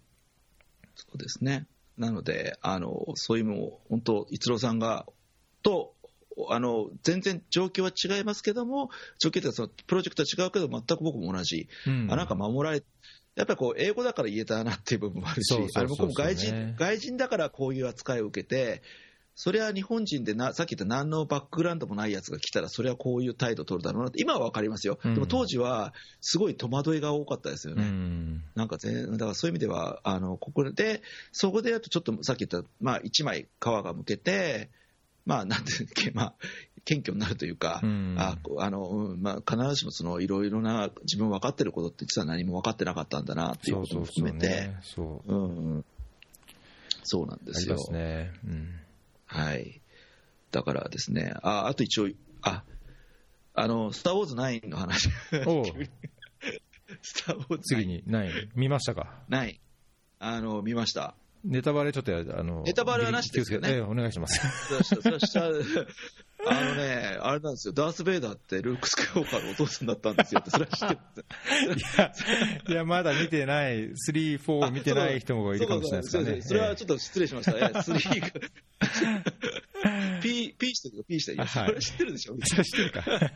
[0.96, 1.68] そうですね。
[1.98, 5.06] なので、あのそういうのを本当、逸郎さんが
[5.64, 5.94] と
[6.50, 8.90] あの全然状況は違いますけども、
[9.20, 12.84] 状況というかそのプロジェクトは違うけど、全く僕も同じ、うんあなんか守られ
[13.40, 18.82] やっぱりこう英語だから言えたなっていう部分もあるしあの僕も外ね人外人だからこういう扱いを受けて、
[19.42, 25.14] それは日本人でな、さっき言った何のバックグラウンドもないやつが来たら、それはこういう態度を取るだろうなって、今は分かりますよ、うん。
[25.14, 27.86] でも当時はすごい戸惑いが多かったですようね。
[27.86, 28.44] ん。
[28.56, 34.70] なんか全だからそういう意味では、あのここで、そこでやるとちょっとさっき言った、まあ、1枚皮がむけて、
[35.26, 36.34] まあ、なんていうっけ、まあ、
[36.86, 44.78] 謙虚になるというか、うんああのうんまあ、必ずしもそのいろいろな自分分かってることって、実は何も分かってなかったんだなっていうことも含めて、ね。
[44.82, 45.22] そ
[47.24, 47.28] う。
[47.28, 47.78] なんですよ。
[47.78, 48.32] すね。
[48.46, 48.80] うん。
[49.26, 49.82] はい。
[50.52, 52.10] だからですね、ああと一応、
[52.42, 52.64] あ
[53.54, 58.50] あの、スター・ウォーズ9の話、スター・ウォーズ次に、ない。
[58.56, 59.60] 見ましたか？9、
[60.20, 61.16] あの見ました。
[61.44, 64.42] ネタバレちょっとやあの、ネタバレはなしですよねええお願いします。
[66.48, 70.96] あのね、あれなんですよ、ダース・ベイダーってルーク・スカイウォーカーのお父さんだったんですよって、それは知って
[71.66, 76.42] るんですよいや、いやまだ見てない、3、4見てない人もいるかもしれないですね。
[76.42, 77.58] それはちょっと失礼しました。
[77.58, 78.28] え3が。
[80.22, 81.48] P、P してるピーしてる。
[81.48, 82.36] そはいれは知ってるでしょ。
[82.36, 83.32] ええ知ってるか。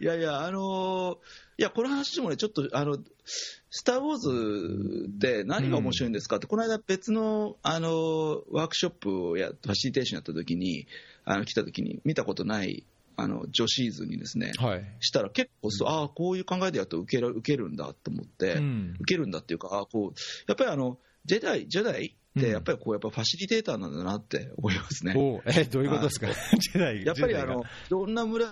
[0.00, 1.18] いやいや、あのー
[1.60, 10.86] いや、この話もね、ちょっと、あの、スター・ウォーズで何が面白いんですかって、この間別の、あのーワークショップをや、ファシリテーションやった時に、
[11.24, 12.84] あの、来た時に見たことない、
[13.16, 14.84] あの、女シーズンにですね、はい。
[15.00, 18.96] したら結構そう、ああ、こういう考えでやると受ける受けるんだと思って、うん。
[19.00, 25.14] 受けるんだっていうか、ああこう、やっぱりあの、ジェダイ、ジェダイって、うんやっぱりこう、やっぱファシリテーターなんだなって思いますね。
[25.16, 26.28] おうえ、どういうことですか？
[26.78, 28.46] やっぱりあの、いろんな村、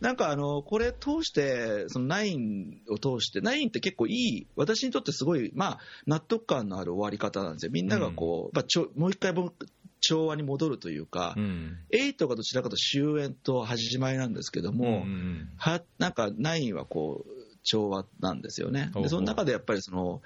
[0.00, 7.72] なんかあの、これ通して、そのナインを通して、ナインって結構いい、私にとってすごい、まあ、納得感のある終わり方なんですよ。
[7.72, 9.52] みんながこう、まあ、ちょもう一回も
[10.00, 11.78] 調和に戻るというか、うん。
[11.90, 18.90] エイトがどちらかと終焉と始まりなんですけども、うんうんはなんかナインはこう調和なんですよね。
[18.94, 20.22] でその中でやっぱりその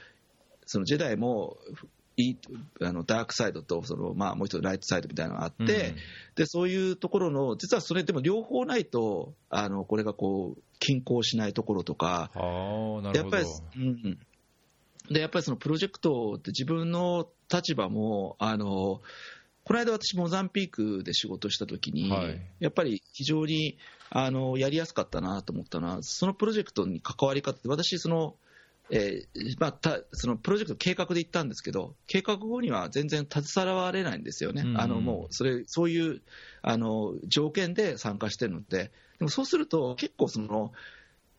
[0.67, 1.57] そのジェダイも
[2.81, 5.69] あのダークサイドとその、まあ、もう一つライトサイドみたいなのがあって、うん。
[6.37, 13.13] でそういうところの実はそれでも両方ないとあのこれがこう均衡しないところとかああ、なるほど。
[13.13, 13.45] やっぱり、
[13.77, 14.19] うん、
[15.11, 19.01] でやっぱりそのプロジェクトって自分の立場もあの
[19.65, 22.41] この間私モザンピークで仕事した時に、はい。
[22.61, 23.79] やっぱり非常に
[24.11, 28.35] あのやりやすかったなと思ったのはそのプロジェクトに関わり方って私その
[28.93, 34.81] えーまあ、たそのプロジェクト計画で行ったんですけど計画後には全然携われないんですよね、うん。
[34.81, 36.23] あのもうそれそういう
[36.63, 40.73] あの条件で参加してるのででもそうすると結構その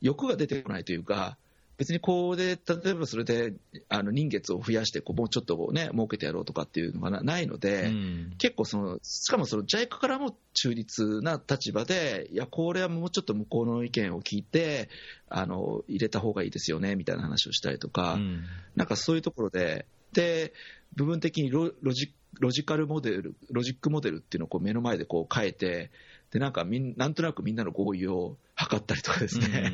[0.02, 1.38] 欲が出てこないというか
[1.82, 3.54] 別にこうで例えばそれで
[3.90, 8.34] あの人月を増やしてこうもうちょっとこうね儲けてやろうとかっていうのがなないので、うん。
[8.38, 14.90] 結構その、しかもその JICA からも中立な立場で、いや、これはもうちょっと向こうの意見を聞いて、
[15.30, 18.44] あの入れた方がいいですよねみたいな話をしたりとか、うん。
[18.76, 20.54] なんかそういうところで、で
[20.94, 25.92] 部分的にロロジロジカルモデル、ロジックモデルっていうのをこう目の前でこう変えて、
[26.32, 29.72] でなんかみんなんとなくみんなの合意を図ったりとかですね、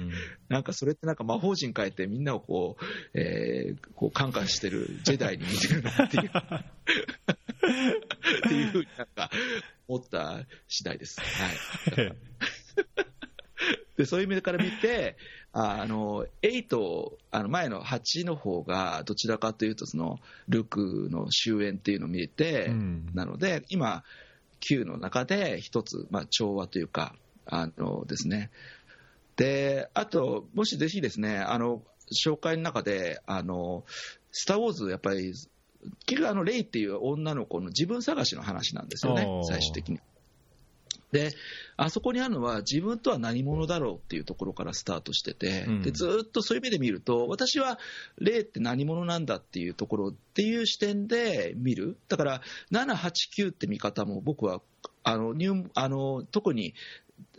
[0.50, 6.32] なんかそれってなんか魔法陣変えてみんなをこう、えーこう感化してるジェダイに似てるなっていう。
[7.68, 9.30] っていうふうになんか
[9.88, 11.20] 思った次第です。
[11.20, 12.16] はい。
[13.98, 15.18] でそういう意味から見て、
[15.52, 24.04] あの8、あの前の8の方がどちらかというと、そのルークの終焉っていうのを見えて、うんなので、今、
[24.62, 28.52] 9の中で一つ、まあ、調和というか、あのですね。
[29.36, 31.82] で、あと、もしぜひですね、あの、
[32.12, 33.86] 紹介の中で、あの、
[34.32, 35.34] スター・ウォーズ、やっぱり、
[36.06, 40.00] 結局あの、レイっていう女の子の自分探しの話なんですよね最終的に。
[41.12, 41.34] で、
[41.78, 45.82] あそこにあるのは、自分とは何者だろうっていうところからスタートしてて、うん。
[45.82, 47.80] でずーっとそういう目で見ると、私は
[48.18, 52.42] 霊って何者なんだっていうところっていう視点で見る、だから
[52.72, 54.62] 7、8、9って見方も僕は
[55.04, 56.74] あの入あの特に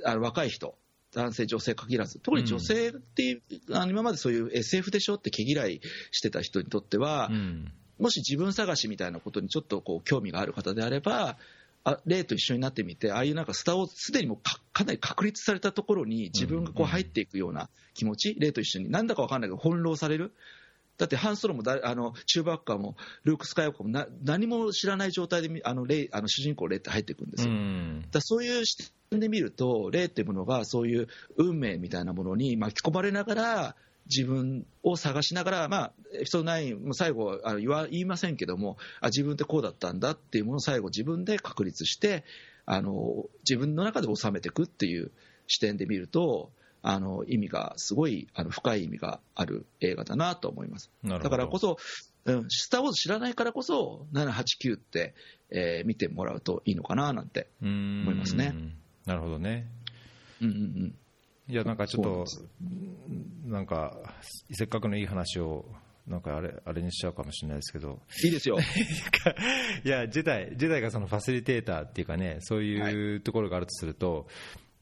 [0.05, 0.75] あの若い人、
[1.13, 3.43] 男性、女性限らず、特に女性っていう、
[3.73, 7.73] あの今までそういう SF でしょって毛嫌いしてた人にとっては、うん。
[7.99, 11.37] もし自分探しみたいなことにちょっとこう興味がある方であれば、
[11.85, 20.33] あ例と一緒になってみて、ああいうなんかスターをすでにもうかかなり確立されたところに自分がこう入っていくような気持ち、例と一緒に、なんだか分かんないけど、翻弄される。
[20.99, 27.53] だってハンソロもだあのチューバッカーもルーク・スカイウォーカーもな何も知らない状態でみあのレイあの主人公、レイって入っていくんですよ。
[27.53, 31.07] うんだそういう視点で見ると、霊っていうものがそういう
[31.37, 33.77] 運命みたいなものに巻き込まれながら、
[34.09, 42.25] 自分を探しながら、まあ、エピソード9も最後あの言わ言いませんけどもあ自分ってこうだったんだっていうものを最後自分で確立して
[42.65, 45.11] あの自分の中で収めていくっていう
[45.47, 46.51] 視点で見ると
[46.83, 50.91] あの意味がすごいあの深い意味がある映画だなと思います。
[51.05, 51.77] だからこそ、
[52.25, 55.15] うん、スター・ウォーズ知らないからこそ789って、
[55.51, 58.55] えー、見てもらうといいのかななんて思いますね。
[59.07, 59.67] なるほどね。
[60.41, 60.95] うんうんうん
[61.49, 62.25] いや、なんかちょっと、
[63.47, 63.97] なんか、
[64.53, 65.65] せっかくのいい話を、
[66.07, 68.59] なんかあれあれにしちゃうかもしれないですけど、いいですよ。
[69.85, 74.27] いや、ジェダイ、ジェダイがそのファシリテーターっていうかね、そういうところがあるとすると、はい、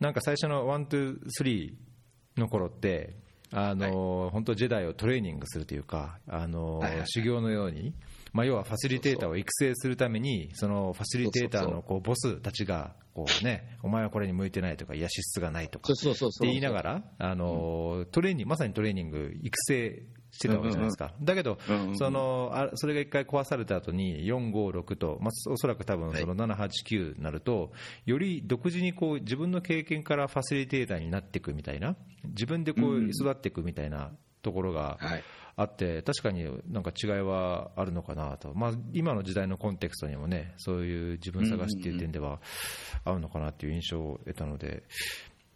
[0.01, 3.17] なんか最初の one, two, three の頃って、
[3.53, 7.95] あの、はい、本当、ジェダイをトレーニングするというか、あの、はいはい、修行のように、
[8.33, 20.03] まあ、要はファシリテーターを育成するために、そのファシリテーターのこうボスたちがこう、ね、お前はこれに向いてないとか、いや、資質がないとかって言いながら、あのトレーニングまさにトレーニング、育成
[20.33, 21.59] してたわけじゃないですか、だけど、
[21.95, 27.73] そのあそれが一回壊された後に、4、5、6と、まあ、おそらく多分その7、8、9になると、
[28.05, 34.13] より独自にこう自分の経験からファシリテーターになっていくみたいな、自分でこう育っていくみたいな
[34.47, 34.99] ところが。
[35.59, 42.41] あって、確かになんか違いはあるのかなと、まあ、今の時代のコンテクストにもね、そういう自分探しっていう点では
[43.07, 44.83] 合うのかなっていう印象を得たので、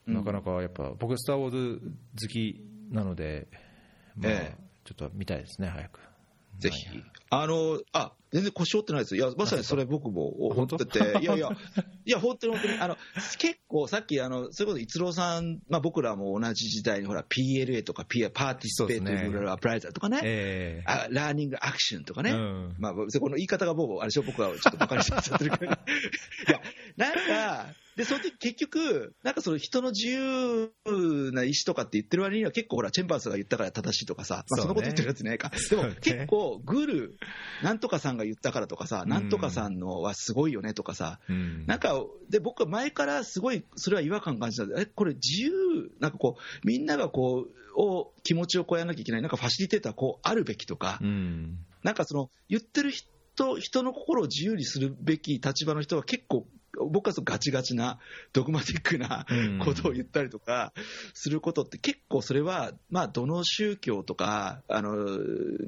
[0.07, 1.81] なかなかやっぱ、僕、スター・ウォーズ
[2.19, 3.49] 好きなので、
[4.17, 4.33] まあ、
[4.85, 6.01] ちょっと見たいですね、早く。
[6.61, 6.87] ぜひ。
[7.31, 9.17] あの、あ、全然腰折ってないです。
[9.17, 11.49] いや、まさにそれ僕も思ってて、いやいや、
[12.05, 12.97] いや、本当に本当に、あの、
[13.39, 26.61] 結構さっき、あの、それこそ逸郎さん、まあ僕らも同じ時代に、ほら、PLA とか、P、パーティスペート、いろいろアプライザーとかね、えー、あラーニングアクションとかね、うん、まあ、そこの言い方がもう、あれでしょ、僕はちょっとバカにしちゃってるけど、 いや、
[26.97, 27.67] なんか、
[28.01, 30.73] で、その時結局、なんかその人の自由
[31.33, 35.53] な意思とかって言ってる割には結構ほら、チェンバースが言ったから正しいとかさ、まあそのこと言ってるやつないか。
[35.69, 37.19] でも結構、グル、
[37.63, 56.47] なんとかさんが言ったからとかさ、なんとかさんのはすごいよねとかさ、うん、なんか、で、僕は前からすごい、それは違和感感じたえ、これ自由、なんかこう、みんながこう、を気持ちをこうやらなきゃいけない、なんかファシリテーターこうあるべきとか、うん、なんかその、言ってる人、人の心を自由にするべき立場の人は結構
[56.89, 57.99] 僕はそガチガチな、
[58.33, 59.27] ドグマティックな
[59.65, 60.73] ことを言ったりとか
[61.15, 65.19] することって、結構それは、まあ、どの宗教とか、あの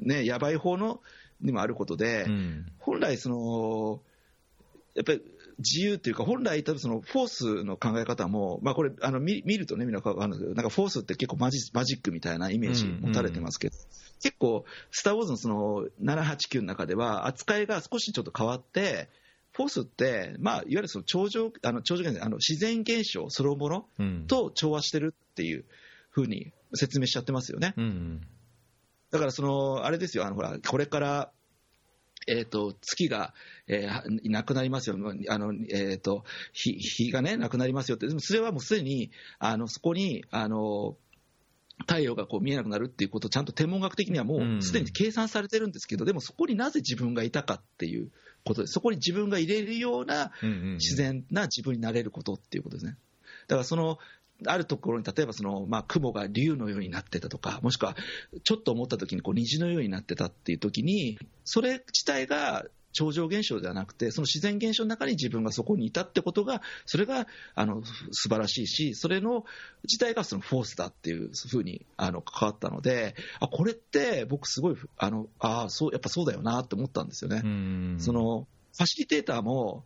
[0.01, 1.01] ね、やばい方の
[1.41, 2.25] にもあることで、
[2.79, 4.01] 本来、その、
[4.95, 5.21] やっぱり
[5.59, 13.75] 自由というか、本来、多分そのフォースの考え方も、まあ、これあの見、見るとね、みんな分かるんですけど、なんかフォースって結構マジマジックみたいなイメージ持たれてますけど、
[14.21, 19.09] 結構、スター・ウォーズのその789の中では、扱いが少しちょっと変わって、
[19.53, 23.85] フォースって、まあ、いわゆるその超常あの超常あの自然現象そのもの
[24.27, 25.65] と調和してるっていう
[26.09, 27.73] ふうに説明しちゃってますよね。
[27.77, 28.21] うんうん、
[29.11, 31.31] だからその、あれですよ、あのほらこれから
[32.25, 33.33] えーと、月が、
[33.67, 34.95] えー、なくなりますよ、
[35.29, 36.23] あのえーと、
[36.53, 40.95] 日日がね、なくなりますよって、でもそれはもうすでにあのそこにあの
[41.79, 48.09] 太陽がこう見えなくなるっていうことをちゃんと天文学的にはもうすでに計算されてるんですけど、でもそこになぜ自分がいたかっていう
[48.43, 48.73] ことです。
[48.73, 50.31] そこに自分が入れるような
[50.75, 52.97] 自然な自分になれることっていうことですね。
[53.47, 53.99] だからその
[54.45, 57.95] あるところに例えばその、まあ、雲が竜のようになってたとか、もしくは
[58.43, 69.45] ちょっと思った時にこに虹のようになってたっていう時に、それ自体が超常現象ではなくて、その自然現象の中に自分がそこにいたってことが、それがあの素晴らしいし、それの
[69.83, 77.41] 自体がそのフォースだっていうふうにあの関わったので、あこれって僕、すごいあのあそうやっぱそうだよなって思ったんですよね。
[77.99, 79.83] そのファシリテーターも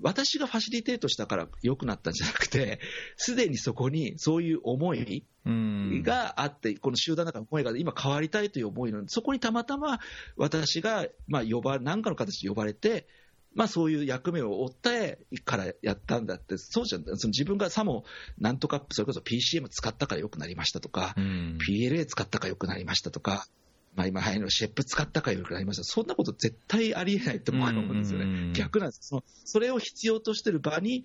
[0.00, 2.80] 私がファシリテートしたから良くなったんじゃなくて、
[3.16, 10.00] すでにそこにそういう思いがあって、この集団の中の思いが今変わりたいという思いのそこにたまたま
[10.36, 13.06] 私が、まあ、呼ば、何かの形で呼ばれて、
[13.54, 18.04] まあ、そういう役目を負ってからやったんだって、そうじゃん、その自分がさも
[18.38, 23.48] なんとか、それこそ PCM 使ったから良くなりましたとか、PLA 使ったから良くなりましたとか、
[23.96, 25.84] まあ、今流行りのシェップ使ったかよくありました。
[25.84, 28.52] そんなこと絶対ありえないと思うんですよね。
[28.52, 29.24] 逆なんですその。
[29.44, 31.04] それを必要としてる場に、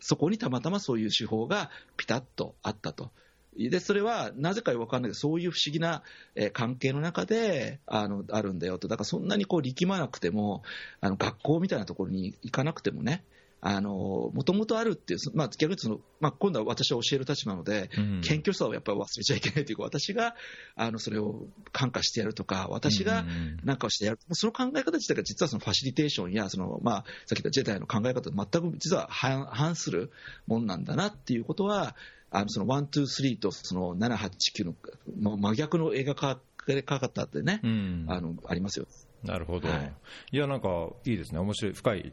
[0.00, 3.10] そこにたまたまそういう手法がピタッとあったと。
[3.56, 6.02] で、それはなぜか分かんないけど、そういう不思議な、
[6.34, 8.88] え関係の中であのあるんだよと。
[8.88, 10.62] だからそんなにこう力まなくても、
[11.00, 13.24] あの学校みたいなところに行かなくてもね、
[13.62, 20.34] もともとあるっていう、まあ、逆にその、まあ、今度は私は教える立場なので、うん、謙虚さをやっぱり忘れちゃいけないというか、私が
[20.74, 23.24] あのそれを感化してやるとか、私が
[23.64, 30.10] 何かをしてやる、うん、その考え方自体が実はそのファシリテーションや、そのまあ、さっき言ったジェダイの考え方と全く実は反する
[30.46, 31.94] ものなんだなっていうことは、
[32.32, 34.30] あのその1、2、3とその7、8、
[34.64, 34.74] 9
[35.20, 38.06] の真逆の映画化れかかったってね、うん。
[38.08, 38.86] あのありますよ。
[39.22, 39.92] なるほど、はい。
[40.32, 42.12] い、や、なんかいいですね、面白い、深い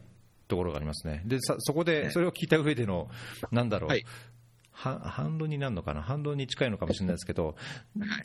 [0.50, 3.08] ところがありますね、でさそこでねそれを聞いた上での、
[3.52, 4.04] なんだろう、はい。
[4.72, 7.56] は反論になるのかな、反論に近いのかもしれないですけど、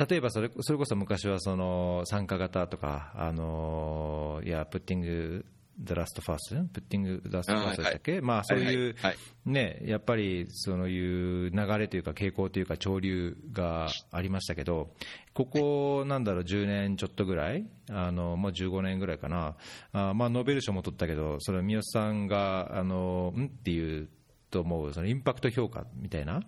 [0.08, 5.44] 例えばそれそれこそ昔はその参加型とか、あのいや、プッティング、
[5.82, 9.16] The Last First、プッティング、The Last あ First でしたっけ、まあそういう、はい
[9.46, 14.94] ね、やっぱりそういう流れというか、傾向というか、潮流がありましたけど、
[15.34, 19.56] ここ、なんだろう、10年ちょっとぐらい、あのもう15年ぐらいかな、
[19.92, 23.46] あまあ、ノーベル賞も取ったけど、それ三好さんが、あのん？
[23.46, 24.08] っていう
[24.54, 26.42] と思う、そのインパクト評価みたいな、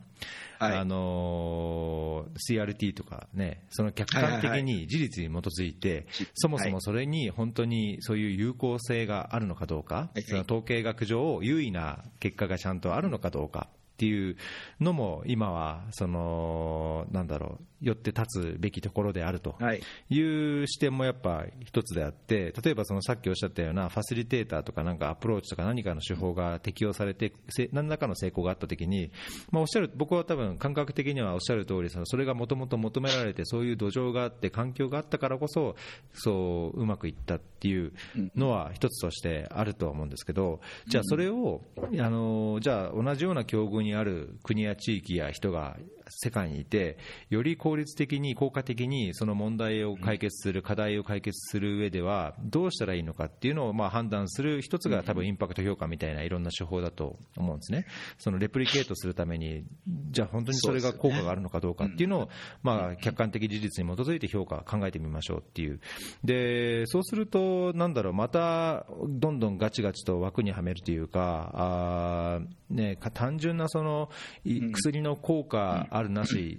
[0.61, 0.77] はい。
[0.77, 13.69] あの CRT とかね、その客観的に事実に基づいて、そもそもそれに本当にそういう有効性があるのかどうか、はいその統計学上、優位な結果がちゃんとあるのかどうか。
[13.71, 14.37] っていう
[14.79, 19.57] のも今はそのなんだろうよって立つべきところであると。
[19.61, 19.81] はい。
[20.09, 29.11] いう視点もやっぱ一つであって、例えばそのさっきおっしゃったようなファシリテーターとかなんかアプローチとか何かの手法が適用されて、せ何らかの成功があったときに、
[29.51, 35.77] まあ、おっしゃる僕は多分感覚的にはおっしゃる通りそのそれがもともと求められて、そういう土壌があって、環境があったからこそ、
[36.15, 37.93] そううまくいったっていう
[38.35, 41.63] のは一つとしてあるとは思うんですけど、じゃあそれを、
[41.99, 45.77] あのじゃあ同じような境遇にある国や地域や人が
[46.09, 46.99] 世界にいて、
[47.31, 57.87] より効率的に、効果的にその問題を解決する、課題を解決する上では、どうしたらいいのかっていうのをまあ判断する一つが、多分インパクト評価みたいないろんな手法だと思うんですね、
[58.19, 59.65] そのレプリケートするために、
[60.11, 62.29] じゃあ本当にそれが効果があるのかどうかっていうのを、
[62.63, 65.81] まあ客観的事実に基づいて評価、考えてみましょうっていう、
[66.25, 74.11] でそうすると、なんだろう、またどんどんガチガチと枠にはめるというか、あーね、か単純なその
[74.45, 76.59] い薬の効果あるなし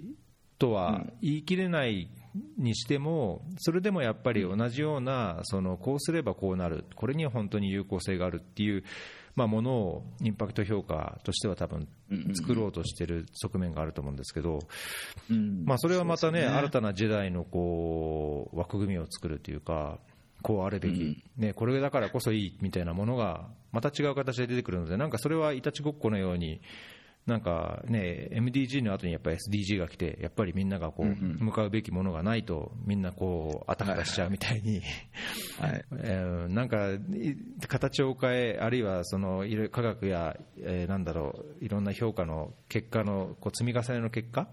[0.58, 2.10] とは言い切れない
[2.56, 8.84] にしても、それでもやっぱり同じような、そのこうすればこうなる、これには本当に有効性があるっていう、
[9.34, 11.86] まあ、ものをインパクト評価としては多分
[12.34, 14.58] 作ろうとしている側面があると思うんですけど、
[15.30, 15.64] うん。
[15.64, 20.00] まあ、それはまたね、新たな時代のこう枠組みを作るというか、
[20.42, 26.60] こうあるべき、ね、これだからこそいいみたいなものが、また違う形で出てくるので、なんかそれはいたちごっこのように、
[27.28, 31.06] なんかね、MDG の後にやっぱり SDG が来て、やっぱりみんながこう
[31.44, 34.80] 向かうべきものがないと、みんなこう、あたふたしちゃうみたいに、
[35.60, 35.84] はい。
[35.98, 36.98] えー なんかい
[37.66, 44.48] 形を変え、あるいはそのいろいろ科学や、えーなんだろう、いろんな評価の結果のこう積み重ねの結果、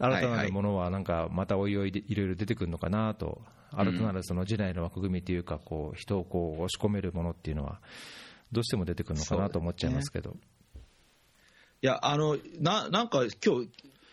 [0.00, 7.80] 新たなるものはなんかまたおいおいでいろいろ出てくるのかなと、新たなるその時代の枠組みというか、こう人をこう押し込めるものっていうのは、
[8.50, 10.36] どうしても出てくるのかなと思っちゃいますけど。
[11.82, 13.68] いや、あの、な、なんか今日、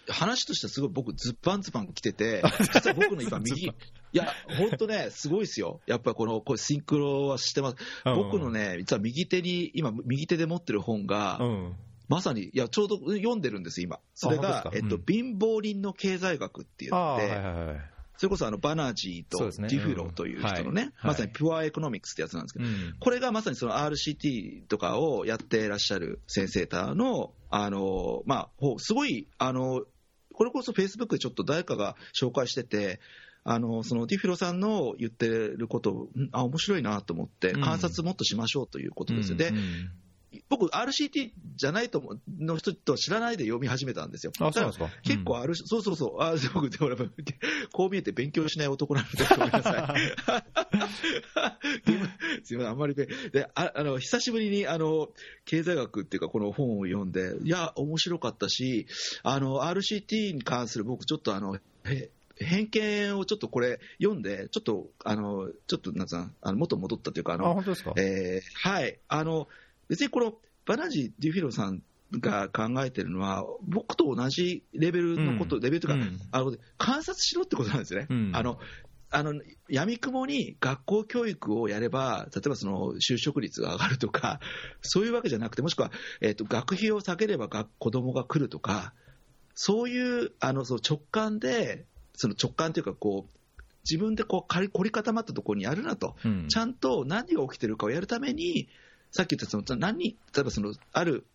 [0.09, 2.41] 話としてはすごい僕、ズッパンズパン来てて、
[2.73, 3.71] 実は僕の今、右、い
[4.11, 5.79] や、本当ね、すごいですよ。
[5.85, 7.75] やっぱこの、これシンクロはしてます。
[8.05, 11.75] うん僕のね、実は右手に、今、右手で持ってる本が、うん
[12.07, 13.99] まさに、いや、ちょうど読んでるんです、今。
[14.15, 17.98] それあが、えっと、貧乏人の経済学って言って、はいはいはい。
[18.19, 22.95] それこそあのバナージーとディフロという人のね、まさに Poor Economics ってやつなんですけど、うん。
[22.99, 29.83] これがまさにその RCT とかをやってらっしゃる先生方の、あの、まあ、すごい、あの、
[30.33, 32.99] これこそフェイスブックでちょっと誰かが紹介してて、
[33.45, 37.61] あの、そのディフロさんの言ってることあ、面白いなと思って、うん。
[37.61, 39.37] 観察もっとしましょうということですよ。
[39.37, 39.91] でうん、うん
[40.49, 44.31] 僕、RCT じゃないと思うの人と知らないで読み始めたんですよ。
[44.39, 44.89] あ、そうなんですか。
[45.03, 46.77] 結構あるし、そうそうそう、あ僕、で
[47.71, 49.99] こう見えて勉強しない男なので、ごめんなさい。
[52.43, 55.09] すみません、あんまりべでああの久しぶりにあの
[55.45, 58.87] 経済学っていうか、この本を読んで、いや、面白かったし、
[59.23, 67.93] あの RCT に関する僕、ちょっとあの、へ偏見をちょっとこれ読んで、ちょっと、あの、ちょっと、なんつうの、あの元戻ったというか、ああ、の、本当ですか。
[67.97, 69.47] えーはい、あの
[69.89, 70.33] 別にこの
[70.65, 71.81] バナージ・デュフィロさん
[72.11, 75.61] が考えてるのは、僕と同じレベルのこと、うん。
[75.61, 76.19] レベルというか、うん。
[76.31, 78.07] あの、観察しろってことなんですよね。
[78.09, 78.31] うん。
[78.33, 78.59] あの
[79.11, 79.33] あの
[79.67, 84.39] 闇雲に学校教育をやれば、例えばその就職率が上がるとか、
[84.81, 88.93] そういうわけじゃなくて、もしくは、えー、と学費を下げれば学子供が来るとか、
[89.55, 96.47] そういうあのその直感で、その直感というかこう、自分でこう凝り凝り固まったところにやるなと、うん。
[96.47, 98.69] ちゃんと何が起きてるかをやるために、
[99.11, 101.25] さっき言ったその何、例えばそのある、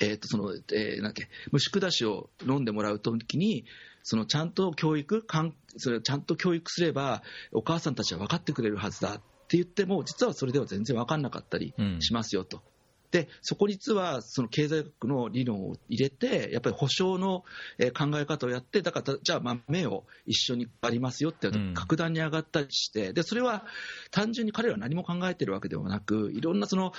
[0.00, 3.64] えーとそのえーなんけ虫下しを飲んでもらうときに、
[4.02, 12.62] そのちゃんと教育、かんそれをちゃんと教育すれば、お母さんたちは分かってくれるはずだって言っても、実はそれでは全然分かんなかったりうんしますよと。
[13.10, 17.44] でそこに実はその経済学の理論を入れて、やっぱり保証の
[17.78, 23.64] えー考え方をやって、だからじゃあ、豆を一緒に割りますよって格段に上がったりして、でそれは
[24.10, 26.92] 単純に彼らは何も考えてるわけではなく、いろんなその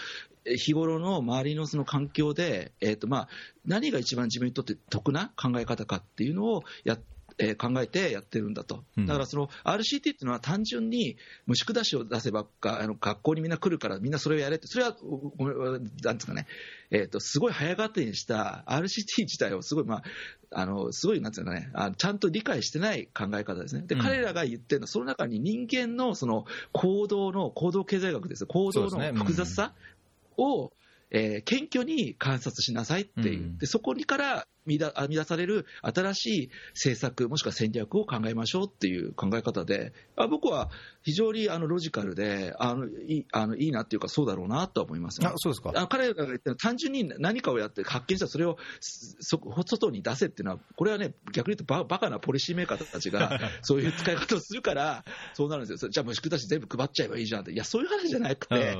[0.45, 3.30] えー日頃の周りのその環境で、えーとまあ、
[3.65, 6.99] 何が一番自分にとって得な考え方かっていうのをやっ
[7.39, 9.05] えー考えてやってるんだと、うん。
[9.05, 11.17] だからその RCT っていうのは単純に
[11.47, 14.95] 虫下しを出せばっかあの学校にみんな来るからみんなそれをやれって、それは
[16.03, 16.47] なんですかね、
[16.91, 20.03] えー、とすごい早がてにした RCT 自体をすごい、まあ、
[20.51, 21.69] あのすごいなんていうかね。
[21.73, 24.01] あ、ちゃんと理解してない考え方ですね、でうん。
[24.01, 29.11] 彼らが言ってるのは、その中に人間のその行動の行動経済学です、行動のそうですね。
[29.11, 29.73] うん複雑さ
[30.37, 30.71] を、
[31.11, 33.57] えー謙虚に観察しなさいっていう、うん。
[33.57, 40.69] でそこにから見だ編み出される新しい政策、もしくは戦略を考えましょうっていう考え方で、あ僕は
[41.01, 45.71] 非常にあのロジカルであのいいあのいいなっていうか、そうだろうなとは思いますよあそうですか。
[45.75, 58.77] あ彼らが言ってるのは単純に何かをやって発見したらそれをそ外に出せっていうのは、これはね、逆に言うとババカなポリシーメーカーたちが そういう使い方をするから、そうなるんですよ、じゃあ、虫下し全部配っちゃえばいいじゃんって、いや、そういう話じゃなくて、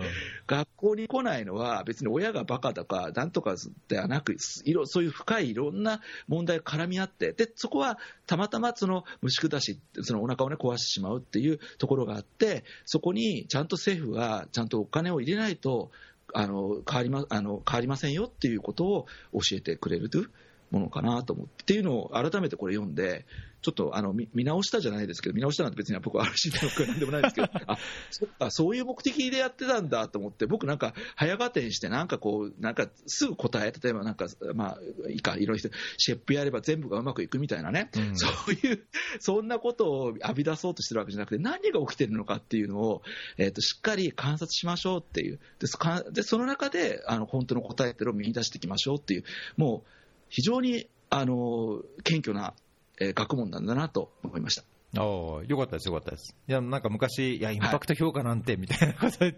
[0.48, 3.56] 学校に来ないのは、別に親がバカだか、なんとか
[3.88, 4.36] ではなく、
[4.66, 15.92] いろそういう深いいろんなな問題が絡み合って、でそこはたまたまその虫下し、そのお腹をね、壊してしまうっていうところがあって、そこにちゃんと政府がちゃんとお金を入れないと、
[16.34, 20.30] あの変わりまあの変わりませんよっていうことを教えてくれるという
[20.70, 23.26] ものかなと思って、っていうのを改めてこれ読んで、
[23.62, 27.78] ちょっとあの見見直したじゃないですけど、見直したなんて別に僕は RC のなんでもないですけど、 あ
[28.10, 38.18] そっか、そういう目的でやってたんだと思って、僕なんか早がてにして、なんかこう、なんかすぐ答え、例えばなんか、まあいいか、いろいろ人、シェフやれば全部がうまくいくみたいなね、うん。
[38.18, 38.86] そういう、
[39.20, 43.02] そんなことを浴び出そうとしてるわけじゃなくて、何が起きてるのかっていうのを、
[43.38, 49.24] えー、としっかり観察しましょうっていう、でそかでその中であの本当の答えっていうのを見出していきましょうっていう、
[49.58, 49.90] もう
[50.30, 52.54] 非常にあの謙虚な、
[53.00, 54.64] えー学問なんだなと思いました。
[54.98, 55.04] ああ、
[55.46, 56.36] よかったです、よかったです。
[56.48, 59.36] いや、なんか昔、いや、インパクト評価なんて、みたいなこと言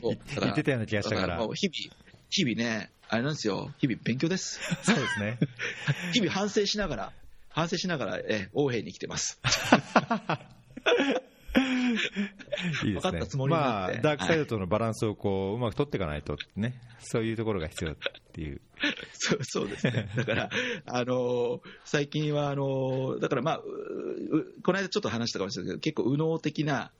[0.00, 1.96] そう言ってたような気がしたかだから日々、
[2.30, 4.60] 日々ね、あれなんですよ、日々勉強です。
[4.84, 5.38] そうですね。
[6.14, 7.12] 日々反省しながら、
[7.48, 9.40] 反省しながら、えー、王兵に来てます。
[12.84, 13.46] いいですね。
[13.48, 17.96] まあ、ダークサイドとのバランスをこう、うまく取っていかないとね、そういうところが必要っ
[18.32, 18.60] ていう。
[19.14, 20.08] そうそうですね。
[20.16, 20.50] だから、
[20.86, 23.60] あのー最近は、あのーだからまあ、
[24.62, 26.92] この間ちょっと話したかもしれないけど、結構、右脳的な、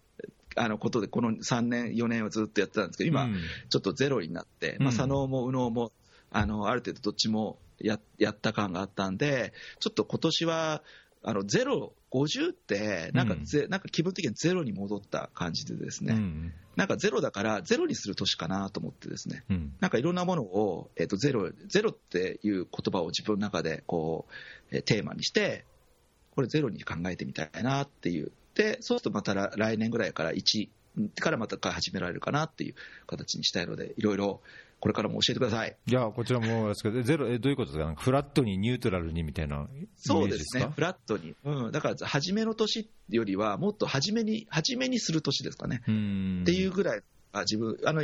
[0.56, 3.34] あのことで、この3年、4年はずっとやってたんですけど、今、うん。
[3.68, 5.92] ちょっとゼロになって、まあ、うん左脳も右脳も、
[6.30, 10.82] あの、ある程度どっちもややった感があったんで、ちょっと今年は、
[11.22, 19.72] あの、ゼロ、50って、なんかぜ、なんか気分的にゼロに戻った感じでですね、うんなんかゼロだから、ゼロにする年かなと思ってですね、うん。
[19.80, 24.26] なんかいろんなものを、えっとゼロゼロっていう言葉を自分の中でこ
[24.70, 25.64] う、えーテーマにして、
[26.34, 30.68] これゼロに考えてみたいなっていう、でそうするとまた来来年ぐらいから1
[31.20, 32.74] からまた始められるかなっていう
[33.06, 34.40] 形にしたいので、いろいろ
[34.78, 35.76] これからも教えてください。
[35.86, 45.82] いや、こちらもですけど、ゼロ、えどういうことですか、フラットにニュートラルにみたいなそうですすねフラットに、うん、だから初めの年よりは、もっと初めに初めにする年ですかね。
[45.88, 46.42] うん。
[46.42, 47.02] っていうぐらい、
[47.32, 48.02] あ自分あの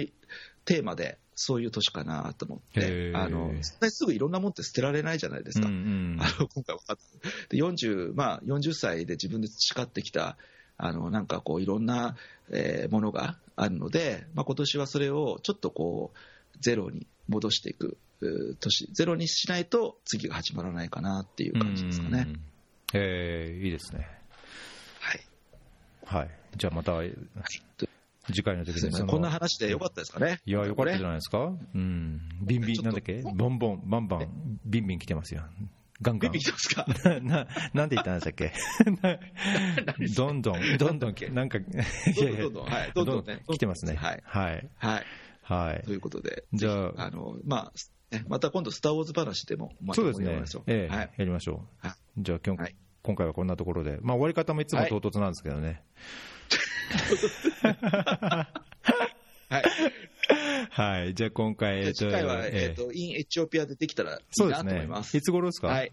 [0.65, 3.13] テーマでそういう年かなと思って。
[3.15, 5.77] あの、すぐいろんなもんって捨てられないじゃないですか、うんう
[6.17, 6.19] ん。
[6.21, 10.37] あの今回分かったで 40, まあ、40歳で自分で培ってきた
[10.79, 12.17] あのなんかこういろんな、
[12.51, 22.25] えーものがあるので、まあ今年はそれをちょっとこうゼロに戻していくう年、ゼロにしないと次が始まらないかなっていう感じですかね。
[22.29, 22.41] うん
[22.95, 24.07] えーいいですね。
[25.01, 25.21] はい
[26.05, 26.31] はい。
[26.57, 27.01] じゃあまた、
[28.27, 30.41] 次回の時にこんな話でよかったですかね。
[30.45, 31.39] いや、よかったじゃないですか。
[31.75, 32.21] うん。
[32.43, 33.23] ビンビン、なんだっけ？
[33.23, 35.43] ボンボン、バンバン、ビンビン来てますよ。
[36.03, 36.41] ガンガンビビ。
[36.41, 36.87] 来てますか？
[37.23, 38.53] な、ななんて言ったんでしたっけ？
[40.17, 41.65] どんどん、どんどん、なんか、い
[42.21, 43.43] やいやどんどん、はい、どんどんね。
[43.49, 43.95] 来てますね。
[43.95, 44.23] はい。
[44.25, 44.69] はい。
[44.77, 45.05] はい。
[45.43, 45.93] はいと。
[45.93, 47.73] いうことで、じゃああの、ま
[48.13, 51.11] あ、ねまた今度、スター・ウォーズ話でも、またそうですねええはい。
[51.17, 51.97] やりましょうはい。
[52.19, 53.99] じゃあ今日はい今回はこんなところで。
[54.01, 55.83] まあ終わり方もいつも唐突なんですけどね。
[57.63, 58.49] は
[59.51, 59.55] い。
[59.55, 59.65] はい。
[61.15, 65.17] じゃあ今回、えっと、次回は、えええっと、イン・エチオピアでできたらいいうなと思います。。
[65.17, 65.69] いつ頃ですか？
[65.69, 65.93] はい。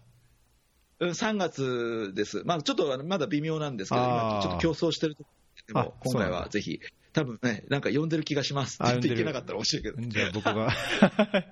[1.00, 2.42] うん、3月です。
[2.44, 5.22] まあ、ちょっとまだ微妙なんですけど、ちょっと競争してると
[5.66, 6.78] であも、今回はぜひ、
[7.12, 8.76] 多分ね、なんか呼んでる気がします。
[8.80, 10.00] あって言っていけなかったら教えてけど。
[10.08, 10.68] じゃあ僕が。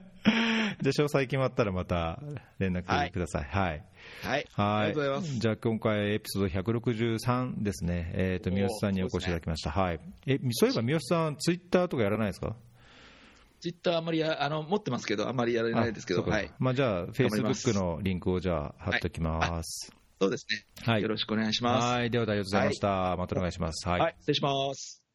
[0.81, 2.23] じゃあ詳細決まったらまた
[2.61, 3.45] 連絡ください。
[3.51, 3.85] はい。
[4.23, 4.47] はい。
[4.53, 4.87] はい。
[4.87, 5.39] ありがとうございます。
[5.41, 8.13] じゃあ今回エピソード163ですね。
[8.15, 9.71] えっ、ー三好さんにお越しいただきました。
[9.71, 10.01] はい。
[10.27, 12.55] え、そういえば三好さん、ツイッターとかやらないですか？
[13.60, 19.93] ツイッターあんまりやあの持ってますけど、あんまりやられないですけど、はい、まあ、じゃあ、フェイスブックのリンクをじゃあ貼っときます。
[20.20, 21.85] そうですね、はいよろしくお願いします。
[21.85, 23.16] はい、では、ありがとうございました。
[23.16, 23.89] またお願いします。
[23.89, 25.07] はいはい、失礼します。